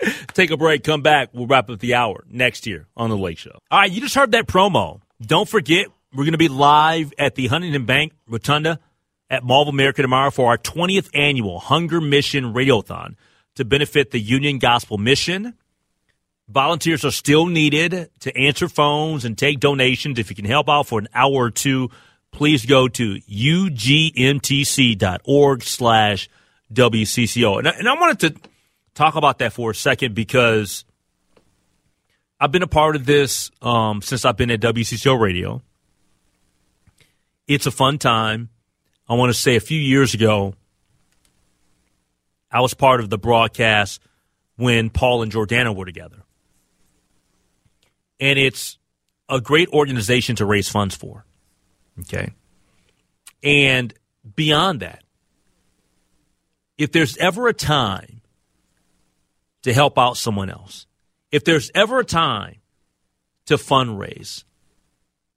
Take 0.34 0.50
a 0.50 0.56
break, 0.56 0.84
come 0.84 1.02
back. 1.02 1.30
We'll 1.32 1.46
wrap 1.46 1.70
up 1.70 1.80
the 1.80 1.94
hour 1.94 2.24
next 2.28 2.66
year 2.66 2.86
on 2.96 3.10
The 3.10 3.16
Lake 3.16 3.38
Show. 3.38 3.58
All 3.70 3.80
right, 3.80 3.90
you 3.90 4.00
just 4.00 4.14
heard 4.14 4.32
that 4.32 4.46
promo. 4.46 5.00
Don't 5.20 5.48
forget, 5.48 5.86
we're 6.12 6.24
going 6.24 6.32
to 6.32 6.38
be 6.38 6.48
live 6.48 7.12
at 7.18 7.34
the 7.34 7.48
Huntington 7.48 7.84
Bank 7.84 8.12
Rotunda 8.26 8.78
at 9.30 9.44
Mall 9.44 9.62
of 9.62 9.68
America 9.68 10.02
tomorrow 10.02 10.30
for 10.30 10.48
our 10.48 10.58
20th 10.58 11.10
annual 11.14 11.58
Hunger 11.58 12.00
Mission 12.00 12.54
Radiothon 12.54 13.16
to 13.56 13.64
benefit 13.64 14.10
the 14.10 14.20
Union 14.20 14.58
Gospel 14.58 14.98
Mission. 14.98 15.54
Volunteers 16.48 17.04
are 17.04 17.10
still 17.10 17.46
needed 17.46 18.10
to 18.20 18.36
answer 18.36 18.68
phones 18.68 19.24
and 19.24 19.36
take 19.36 19.60
donations. 19.60 20.18
If 20.18 20.30
you 20.30 20.36
can 20.36 20.46
help 20.46 20.68
out 20.68 20.86
for 20.86 20.98
an 20.98 21.08
hour 21.12 21.34
or 21.34 21.50
two, 21.50 21.90
please 22.30 22.64
go 22.64 22.88
to 22.88 23.16
ugmtc.org 23.20 24.42
slash 25.62 26.30
WCCO. 26.72 27.58
And 27.58 27.68
I, 27.68 27.72
and 27.72 27.88
I 27.88 27.94
wanted 27.94 28.20
to 28.20 28.34
talk 28.98 29.14
about 29.14 29.38
that 29.38 29.52
for 29.52 29.70
a 29.70 29.74
second 29.74 30.14
because 30.14 30.84
I've 32.40 32.50
been 32.50 32.64
a 32.64 32.68
part 32.68 32.96
of 32.96 33.06
this 33.06 33.50
um, 33.62 34.02
since 34.02 34.24
I've 34.24 34.36
been 34.36 34.50
at 34.50 34.60
WCCO 34.60 35.18
Radio. 35.18 35.62
It's 37.46 37.66
a 37.66 37.70
fun 37.70 37.98
time. 37.98 38.50
I 39.08 39.14
want 39.14 39.30
to 39.30 39.38
say 39.38 39.54
a 39.54 39.60
few 39.60 39.80
years 39.80 40.14
ago, 40.14 40.54
I 42.50 42.60
was 42.60 42.74
part 42.74 43.00
of 43.00 43.08
the 43.08 43.18
broadcast 43.18 44.02
when 44.56 44.90
Paul 44.90 45.22
and 45.22 45.30
Jordana 45.30 45.74
were 45.74 45.84
together. 45.84 46.24
And 48.18 48.36
it's 48.36 48.78
a 49.28 49.40
great 49.40 49.68
organization 49.68 50.34
to 50.36 50.44
raise 50.44 50.68
funds 50.68 50.96
for. 50.96 51.24
Okay. 52.00 52.32
And 53.44 53.94
beyond 54.34 54.80
that, 54.80 55.04
if 56.76 56.90
there's 56.90 57.16
ever 57.18 57.46
a 57.46 57.54
time 57.54 58.17
to 59.62 59.72
help 59.72 59.98
out 59.98 60.16
someone 60.16 60.50
else, 60.50 60.86
if 61.30 61.44
there's 61.44 61.70
ever 61.74 62.00
a 62.00 62.04
time 62.04 62.56
to 63.46 63.56
fundraise, 63.56 64.44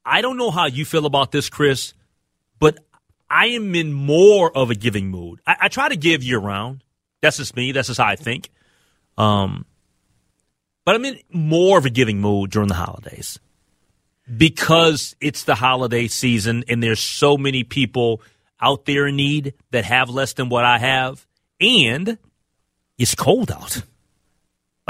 I 0.05 0.21
don't 0.21 0.37
know 0.37 0.51
how 0.51 0.65
you 0.65 0.85
feel 0.85 1.05
about 1.05 1.31
this, 1.31 1.49
Chris, 1.49 1.93
but 2.59 2.79
I 3.29 3.47
am 3.47 3.73
in 3.75 3.93
more 3.93 4.55
of 4.55 4.69
a 4.69 4.75
giving 4.75 5.09
mood. 5.09 5.39
I, 5.45 5.55
I 5.61 5.67
try 5.67 5.89
to 5.89 5.95
give 5.95 6.23
year 6.23 6.39
round. 6.39 6.83
That's 7.21 7.37
just 7.37 7.55
me. 7.55 7.71
That's 7.71 7.87
just 7.87 7.99
how 7.99 8.07
I 8.07 8.15
think. 8.15 8.49
Um, 9.17 9.65
but 10.85 10.95
I'm 10.95 11.05
in 11.05 11.19
more 11.31 11.77
of 11.77 11.85
a 11.85 11.89
giving 11.89 12.19
mood 12.19 12.51
during 12.51 12.67
the 12.67 12.73
holidays 12.73 13.39
because 14.35 15.15
it's 15.21 15.43
the 15.43 15.55
holiday 15.55 16.07
season 16.07 16.63
and 16.67 16.81
there's 16.81 16.99
so 16.99 17.37
many 17.37 17.63
people 17.63 18.21
out 18.59 18.85
there 18.85 19.07
in 19.07 19.15
need 19.15 19.53
that 19.71 19.85
have 19.85 20.09
less 20.09 20.33
than 20.33 20.49
what 20.49 20.63
I 20.63 20.77
have, 20.77 21.25
and 21.59 22.17
it's 22.97 23.15
cold 23.15 23.51
out. 23.51 23.81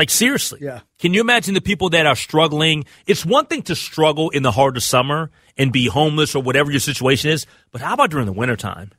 Like 0.02 0.10
seriously. 0.10 0.62
Yeah. 0.64 0.80
Can 0.98 1.14
you 1.14 1.22
imagine 1.22 1.54
the 1.54 1.62
people 1.62 1.92
that 1.92 2.08
are 2.08 2.16
struggling? 2.16 2.86
It's 3.06 3.24
one 3.24 3.46
thing 3.46 3.62
to 3.64 3.76
struggle 3.76 4.32
in 4.32 4.42
the 4.42 4.50
heart 4.50 4.76
of 4.76 4.82
summer 4.82 5.30
and 5.60 5.72
be 5.72 5.86
homeless 5.86 6.34
or 6.34 6.42
whatever 6.42 6.72
your 6.72 6.80
situation 6.80 7.30
is, 7.30 7.46
but 7.72 7.82
how 7.82 7.94
about 7.94 8.10
during 8.10 8.26
the 8.26 8.34
wintertime? 8.34 8.94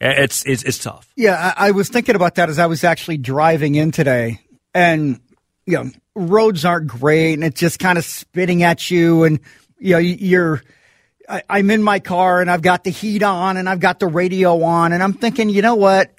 It's 0.00 0.42
it's 0.46 0.62
it's 0.62 0.78
tough. 0.78 1.12
Yeah, 1.16 1.52
I, 1.54 1.68
I 1.68 1.70
was 1.72 1.90
thinking 1.90 2.16
about 2.16 2.36
that 2.36 2.48
as 2.48 2.58
I 2.58 2.64
was 2.64 2.82
actually 2.82 3.18
driving 3.18 3.74
in 3.74 3.90
today, 3.90 4.40
and 4.72 5.20
you 5.66 5.74
know, 5.74 5.90
roads 6.14 6.64
aren't 6.64 6.86
great, 6.86 7.34
and 7.34 7.44
it's 7.44 7.60
just 7.60 7.78
kind 7.78 7.98
of 7.98 8.04
spitting 8.06 8.62
at 8.62 8.90
you, 8.90 9.24
and 9.24 9.38
You 9.80 9.92
know, 9.92 9.98
you're. 9.98 10.62
I, 11.28 11.42
I'm 11.50 11.70
in 11.70 11.82
my 11.82 12.00
car 12.00 12.40
and 12.40 12.50
I've 12.50 12.62
got 12.62 12.84
the 12.84 12.90
heat 12.90 13.22
on 13.22 13.58
and 13.58 13.68
I've 13.68 13.80
got 13.80 14.00
the 14.00 14.06
radio 14.06 14.62
on 14.62 14.94
and 14.94 15.02
I'm 15.02 15.12
thinking, 15.12 15.50
you 15.50 15.60
know 15.60 15.74
what? 15.74 16.10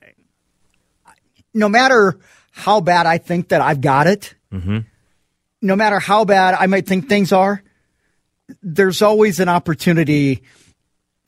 No 1.55 1.67
matter 1.67 2.19
how 2.51 2.81
bad 2.81 3.05
I 3.05 3.17
think 3.17 3.49
that 3.49 3.61
I've 3.61 3.81
got 3.81 4.07
it, 4.07 4.35
mm-hmm. 4.51 4.79
no 5.61 5.75
matter 5.75 5.99
how 5.99 6.25
bad 6.25 6.53
I 6.53 6.67
might 6.67 6.85
think 6.85 7.07
things 7.07 7.31
are, 7.31 7.63
there's 8.61 9.01
always 9.01 9.39
an 9.39 9.49
opportunity 9.49 10.43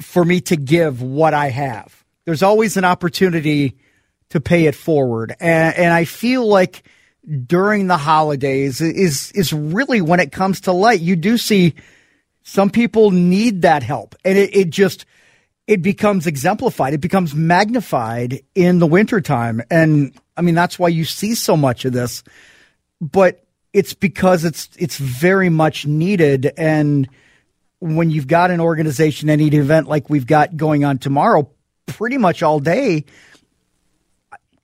for 0.02 0.24
me 0.24 0.42
to 0.42 0.58
give 0.58 1.02
what 1.02 1.34
I 1.34 1.50
have. 1.50 2.04
There's 2.26 2.44
always 2.44 2.78
an 2.78 2.86
opportunity 2.86 3.78
to 4.30 4.42
pay 4.42 4.66
it 4.66 4.76
forward. 4.76 5.36
And, 5.40 5.76
and 5.76 5.94
I 5.94 6.06
feel 6.06 6.46
like 6.46 6.84
during 7.46 7.88
the 7.88 7.98
holidays 7.98 8.82
is, 8.82 9.32
is 9.32 9.54
really 9.54 10.02
when 10.02 10.20
it 10.20 10.32
comes 10.32 10.62
to 10.62 10.74
light. 10.74 11.00
You 11.00 11.16
do 11.16 11.38
see 11.38 11.76
some 12.44 12.70
people 12.70 13.12
need 13.12 13.62
that 13.62 13.84
help 13.84 14.16
and 14.26 14.38
it, 14.38 14.56
it 14.56 14.70
just, 14.70 15.06
it 15.68 15.82
becomes 15.82 16.28
exemplified. 16.28 16.94
It 16.94 17.02
becomes 17.02 17.34
magnified 17.34 18.42
in 18.56 18.80
the 18.80 18.88
wintertime. 18.88 19.62
And 19.72 20.14
I 20.36 20.42
mean, 20.42 20.56
that's 20.56 20.78
why 20.78 20.90
you 20.90 21.06
see 21.06 21.36
so 21.36 21.56
much 21.56 21.86
of 21.86 21.94
this, 21.94 22.24
but 23.00 23.44
it's 23.72 23.94
because 23.94 24.46
it's, 24.46 24.70
it's 24.78 24.98
very 24.98 25.50
much 25.50 25.86
needed. 25.86 26.52
And 26.58 27.08
when 27.80 28.12
you've 28.12 28.28
got 28.28 28.52
an 28.52 28.60
organization, 28.60 29.30
any 29.30 29.48
event 29.48 29.88
like 29.88 30.10
we've 30.10 30.28
got 30.28 30.58
going 30.58 30.84
on 30.84 30.98
tomorrow, 30.98 31.50
pretty 31.86 32.18
much 32.18 32.44
all 32.44 32.60
day, 32.60 33.06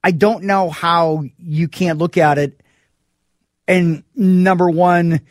I 0.03 0.11
don't 0.11 0.43
know 0.43 0.69
how 0.69 1.23
you 1.37 1.67
can't 1.67 1.97
look 1.97 2.17
at 2.17 2.37
it 2.37 2.61
and 3.69 4.03
number 4.15 4.67
one, 4.67 5.21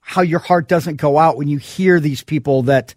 how 0.00 0.22
your 0.22 0.38
heart 0.38 0.66
doesn't 0.66 0.96
go 0.96 1.18
out 1.18 1.36
when 1.36 1.48
you 1.48 1.58
hear 1.58 2.00
these 2.00 2.24
people 2.24 2.62
that 2.64 2.94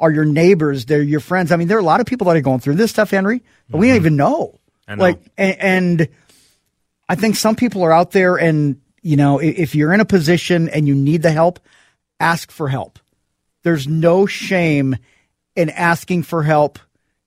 are 0.00 0.10
your 0.10 0.24
neighbors, 0.24 0.86
they're 0.86 1.02
your 1.02 1.20
friends. 1.20 1.52
I 1.52 1.56
mean, 1.56 1.68
there 1.68 1.76
are 1.76 1.80
a 1.80 1.84
lot 1.84 2.00
of 2.00 2.06
people 2.06 2.26
that 2.26 2.36
are 2.36 2.40
going 2.40 2.60
through 2.60 2.74
this 2.74 2.90
stuff, 2.90 3.10
Henry, 3.10 3.42
but 3.68 3.78
we 3.78 3.88
don't 3.88 3.96
mm-hmm. 3.96 4.06
even 4.06 4.16
know. 4.16 4.58
Know. 4.88 4.94
Like, 4.96 5.20
and, 5.36 5.60
and 5.60 6.08
I 7.08 7.14
think 7.14 7.36
some 7.36 7.54
people 7.54 7.84
are 7.84 7.92
out 7.92 8.10
there, 8.10 8.36
and 8.36 8.80
you 9.02 9.16
know, 9.16 9.38
if 9.38 9.74
you're 9.74 9.92
in 9.92 10.00
a 10.00 10.04
position 10.04 10.68
and 10.68 10.88
you 10.88 10.94
need 10.94 11.22
the 11.22 11.30
help, 11.30 11.60
ask 12.18 12.50
for 12.50 12.68
help. 12.68 12.98
There's 13.62 13.86
no 13.86 14.26
shame 14.26 14.96
in 15.54 15.70
asking 15.70 16.24
for 16.24 16.42
help 16.42 16.78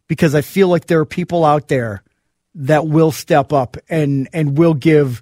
because 0.08 0.36
I 0.36 0.42
feel 0.42 0.68
like 0.68 0.88
there 0.88 1.00
are 1.00 1.06
people 1.06 1.46
out 1.46 1.68
there 1.68 2.04
that 2.56 2.86
will 2.88 3.12
step 3.12 3.54
up 3.54 3.78
and 3.90 4.28
and 4.34 4.58
will 4.58 4.74
give, 4.74 5.22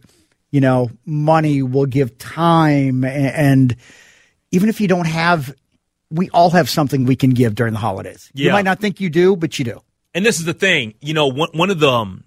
you 0.49 0.61
know, 0.61 0.89
money, 1.05 1.61
will 1.61 1.85
give 1.85 2.17
time, 2.17 3.03
a- 3.03 3.07
and, 3.07 3.75
even 4.51 4.69
if 4.69 4.81
you 4.81 4.87
don't 4.87 5.07
have, 5.07 5.53
we 6.12 6.30
all 6.30 6.50
have 6.52 6.69
something 6.69 7.06
we 7.06 7.15
can 7.15 7.32
give 7.32 7.56
during 7.56 7.74
the 7.74 7.80
holidays. 7.80 8.30
You 8.34 8.52
might 8.52 8.65
not 8.65 8.80
think 8.80 9.00
you 9.00 9.10
do, 9.10 9.36
but 9.36 9.58
you 9.58 9.65
do. 9.65 9.82
And 10.13 10.26
this 10.26 10.39
is 10.39 10.45
the 10.45 10.54
thing, 10.54 10.93
you 11.00 11.13
know, 11.13 11.28
one, 11.28 11.50
one 11.54 11.69
of 11.69 11.80
the 11.80 11.89
um, 11.89 12.26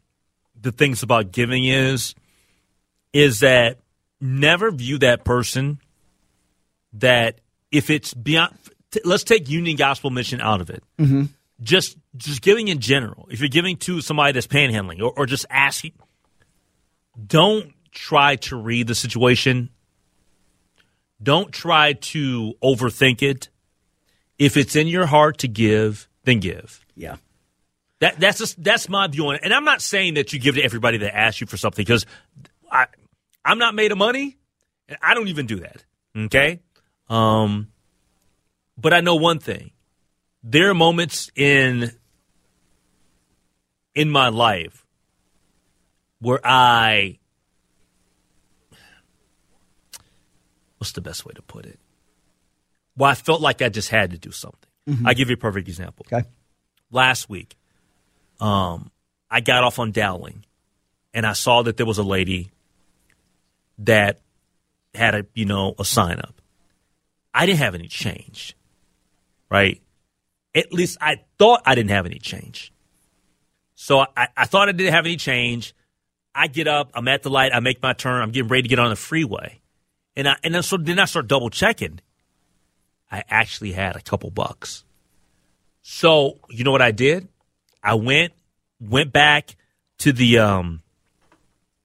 the 0.60 0.72
things 0.72 1.02
about 1.02 1.32
giving 1.32 1.64
is 1.64 2.14
is 3.12 3.40
that 3.40 3.78
never 4.20 4.70
view 4.70 4.98
that 4.98 5.24
person 5.24 5.78
that 6.94 7.40
if 7.70 7.90
it's 7.90 8.14
beyond. 8.14 8.56
t- 8.90 9.00
Let's 9.04 9.22
take 9.22 9.50
Union 9.50 9.76
Gospel 9.76 10.10
Mission 10.10 10.40
out 10.40 10.60
of 10.62 10.70
it. 10.70 10.82
Mm-hmm. 10.98 11.24
Just 11.60 11.98
just 12.16 12.40
giving 12.40 12.68
in 12.68 12.80
general. 12.80 13.28
If 13.30 13.40
you're 13.40 13.48
giving 13.48 13.76
to 13.78 14.00
somebody 14.00 14.32
that's 14.32 14.46
panhandling 14.46 15.00
or, 15.02 15.12
or 15.16 15.26
just 15.26 15.44
asking, 15.50 15.92
don't 17.24 17.72
try 17.92 18.36
to 18.36 18.56
read 18.56 18.86
the 18.86 18.94
situation. 18.94 19.68
Don't 21.22 21.52
try 21.52 21.92
to 21.92 22.54
overthink 22.62 23.22
it. 23.22 23.48
If 24.38 24.56
it's 24.56 24.76
in 24.76 24.86
your 24.86 25.06
heart 25.06 25.38
to 25.38 25.48
give, 25.48 26.08
then 26.24 26.40
give. 26.40 26.84
Yeah. 26.96 27.16
That 28.00 28.18
that's 28.18 28.38
just, 28.38 28.62
that's 28.62 28.88
my 28.88 29.06
view 29.06 29.28
on 29.28 29.36
it. 29.36 29.42
And 29.44 29.54
I'm 29.54 29.64
not 29.64 29.80
saying 29.80 30.14
that 30.14 30.32
you 30.32 30.38
give 30.38 30.56
to 30.56 30.62
everybody 30.62 30.98
that 30.98 31.16
asks 31.16 31.40
you 31.40 31.46
for 31.46 31.56
something 31.56 31.84
because 31.84 32.04
I 32.70 32.86
I'm 33.44 33.58
not 33.58 33.74
made 33.74 33.92
of 33.92 33.98
money, 33.98 34.36
and 34.88 34.98
I 35.02 35.14
don't 35.14 35.28
even 35.28 35.46
do 35.46 35.60
that. 35.60 35.84
Okay, 36.16 36.60
um, 37.08 37.68
but 38.76 38.92
I 38.92 39.00
know 39.00 39.16
one 39.16 39.38
thing: 39.38 39.70
there 40.42 40.70
are 40.70 40.74
moments 40.74 41.30
in 41.36 41.92
in 43.94 44.10
my 44.10 44.28
life 44.28 44.84
where 46.20 46.40
I 46.42 47.18
what's 50.78 50.92
the 50.92 51.00
best 51.00 51.24
way 51.24 51.32
to 51.34 51.42
put 51.42 51.66
it? 51.66 51.78
Well, 52.96 53.10
I 53.10 53.14
felt 53.14 53.40
like 53.40 53.60
I 53.62 53.68
just 53.68 53.88
had 53.88 54.10
to 54.12 54.18
do 54.18 54.30
something. 54.30 54.60
I 55.06 55.14
give 55.14 55.30
you 55.30 55.34
a 55.34 55.38
perfect 55.38 55.66
example 55.66 56.04
Okay. 56.12 56.28
last 56.90 57.30
week, 57.30 57.56
um, 58.38 58.90
I 59.30 59.40
got 59.40 59.64
off 59.64 59.78
on 59.78 59.92
Dowling, 59.92 60.44
and 61.14 61.24
I 61.24 61.32
saw 61.32 61.62
that 61.62 61.78
there 61.78 61.86
was 61.86 61.96
a 61.96 62.02
lady 62.02 62.50
that 63.78 64.20
had 64.94 65.14
a 65.14 65.26
you 65.34 65.46
know 65.46 65.74
a 65.78 65.84
sign 65.84 66.18
up. 66.18 66.40
I 67.32 67.46
didn't 67.46 67.60
have 67.60 67.74
any 67.74 67.88
change, 67.88 68.54
right? 69.50 69.80
At 70.54 70.72
least 70.72 70.98
I 71.00 71.22
thought 71.38 71.62
I 71.64 71.74
didn't 71.74 71.90
have 71.90 72.06
any 72.06 72.18
change. 72.18 72.70
So 73.74 74.00
I, 74.16 74.28
I 74.36 74.44
thought 74.44 74.68
I 74.68 74.72
didn't 74.72 74.92
have 74.92 75.06
any 75.06 75.16
change. 75.16 75.74
I 76.34 76.46
get 76.46 76.68
up, 76.68 76.90
I'm 76.94 77.08
at 77.08 77.22
the 77.22 77.30
light, 77.30 77.54
I 77.54 77.60
make 77.60 77.82
my 77.82 77.92
turn, 77.92 78.20
I'm 78.22 78.30
getting 78.32 78.48
ready 78.48 78.62
to 78.62 78.68
get 78.68 78.78
on 78.78 78.90
the 78.90 78.96
freeway, 78.96 79.60
and 80.14 80.28
I 80.28 80.36
and 80.44 80.54
then 80.54 80.62
so 80.62 80.76
then 80.76 80.98
I 80.98 81.06
start 81.06 81.26
double 81.26 81.48
checking. 81.48 82.00
I 83.14 83.22
actually 83.28 83.70
had 83.70 83.94
a 83.94 84.00
couple 84.00 84.28
bucks. 84.30 84.82
So 85.82 86.38
you 86.48 86.64
know 86.64 86.72
what 86.72 86.82
I 86.82 86.90
did? 86.90 87.28
I 87.80 87.94
went 87.94 88.32
went 88.80 89.12
back 89.12 89.54
to 89.98 90.12
the 90.12 90.38
um 90.38 90.82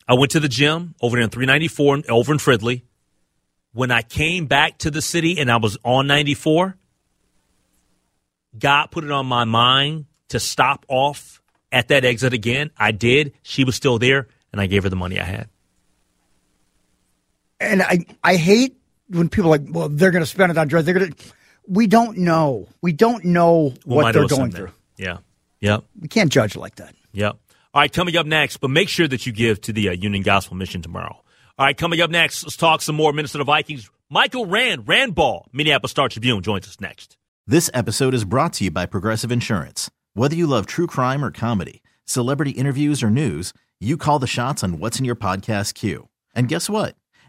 I 0.08 0.15
went 0.15 0.32
to 0.32 0.39
the 0.39 0.48
gym 0.50 0.96
over 1.02 1.18
there 1.18 1.24
in 1.24 1.30
394 1.30 2.02
over 2.10 2.32
in 2.34 2.39
Fridley. 2.39 2.82
When 3.74 3.92
I 3.92 4.02
came 4.02 4.48
back 4.48 4.80
to 4.80 4.89
the 4.89 5.04
city 5.04 5.38
and 5.39 5.52
I 5.52 5.58
was 5.58 5.78
on 5.84 6.08
94, 6.08 6.76
God 8.58 8.88
put 8.88 9.04
it 9.04 9.12
on 9.12 9.28
my 9.28 9.44
mind 9.44 10.06
to 10.30 10.39
stop 10.39 10.84
off 10.88 11.44
at 11.72 11.89
that 11.89 12.04
exit 12.06 12.34
again. 12.34 12.72
I 12.76 12.89
did. 12.92 13.34
She 13.44 13.63
was 13.63 13.76
still 13.76 14.00
there 14.00 14.28
and 14.52 14.60
I 14.60 14.65
gave 14.65 14.82
her 14.82 14.89
the 14.89 14.96
money 14.96 15.20
I 15.20 15.26
had. 15.26 15.48
and 17.60 17.84
I 17.84 18.06
I 18.24 18.36
hate 18.38 18.78
when 19.10 19.30
people 19.30 19.50
are 19.54 19.58
like, 19.58 19.67
well, 19.69 19.89
they're 19.89 20.12
going 20.12 20.24
to 20.24 20.30
spend 20.30 20.52
it 20.52 20.58
on 20.58 20.67
drugs. 20.67 20.86
They're 20.86 20.98
going 20.98 21.12
to. 21.12 21.24
We 21.67 21.88
don't 21.88 22.17
know. 22.19 22.67
We 22.82 22.93
don't 22.93 23.26
know 23.26 23.74
what 23.86 24.04
might 24.04 24.12
they're 24.13 24.24
owe 24.24 24.28
some 24.28 24.38
going 24.39 24.52
there. 24.52 24.67
through. 24.67 24.76
Yeah. 24.98 25.17
Yep. 25.62 25.84
We 26.02 26.08
can't 26.08 26.32
judge 26.32 26.56
like 26.56 26.76
that. 26.76 26.95
Yeah. 27.12 27.32
All 27.72 27.82
right, 27.82 27.93
coming 27.93 28.17
up 28.17 28.26
next, 28.26 28.58
but 28.58 28.69
make 28.72 28.89
sure 28.89 29.08
that 29.08 29.28
you 29.28 29.32
give 29.32 29.62
to 29.62 29.74
the 29.74 29.89
uh, 29.89 29.91
Union 29.91 30.24
Gospel 30.24 30.58
Mission 30.58 30.82
tomorrow. 30.82 31.22
All 31.60 31.65
right, 31.65 31.78
coming 31.78 32.02
up 32.02 32.10
next, 32.10 32.43
let's 32.43 32.58
talk 32.58 32.82
some 32.82 32.95
more 32.95 33.13
Minnesota 33.13 33.43
Vikings. 33.43 33.91
Michael 34.10 34.48
Rand, 34.48 34.88
Rand 34.88 35.13
Ball, 35.13 35.45
Minneapolis 35.54 35.91
Star 35.91 36.10
Tribune 36.10 36.41
joins 36.41 36.67
us 36.67 36.80
next. 36.82 37.15
This 37.45 37.69
episode 37.74 38.15
is 38.15 38.26
brought 38.26 38.54
to 38.54 38.63
you 38.63 38.72
by 38.72 38.88
Progressive 38.88 39.32
Insurance. 39.32 39.91
Whether 40.15 40.36
you 40.36 40.48
love 40.48 40.65
true 40.65 40.88
crime 40.88 41.24
or 41.24 41.30
comedy, 41.30 41.84
celebrity 42.06 42.52
interviews 42.52 43.04
or 43.04 43.12
news, 43.12 43.54
you 43.80 43.98
call 43.98 44.17
the 44.17 44.26
shots 44.26 44.63
on 44.63 44.80
what's 44.80 44.98
in 44.98 45.06
your 45.06 45.15
podcast 45.15 45.76
queue. 45.76 46.10
And 46.34 46.48
guess 46.48 46.69
what? 46.72 46.95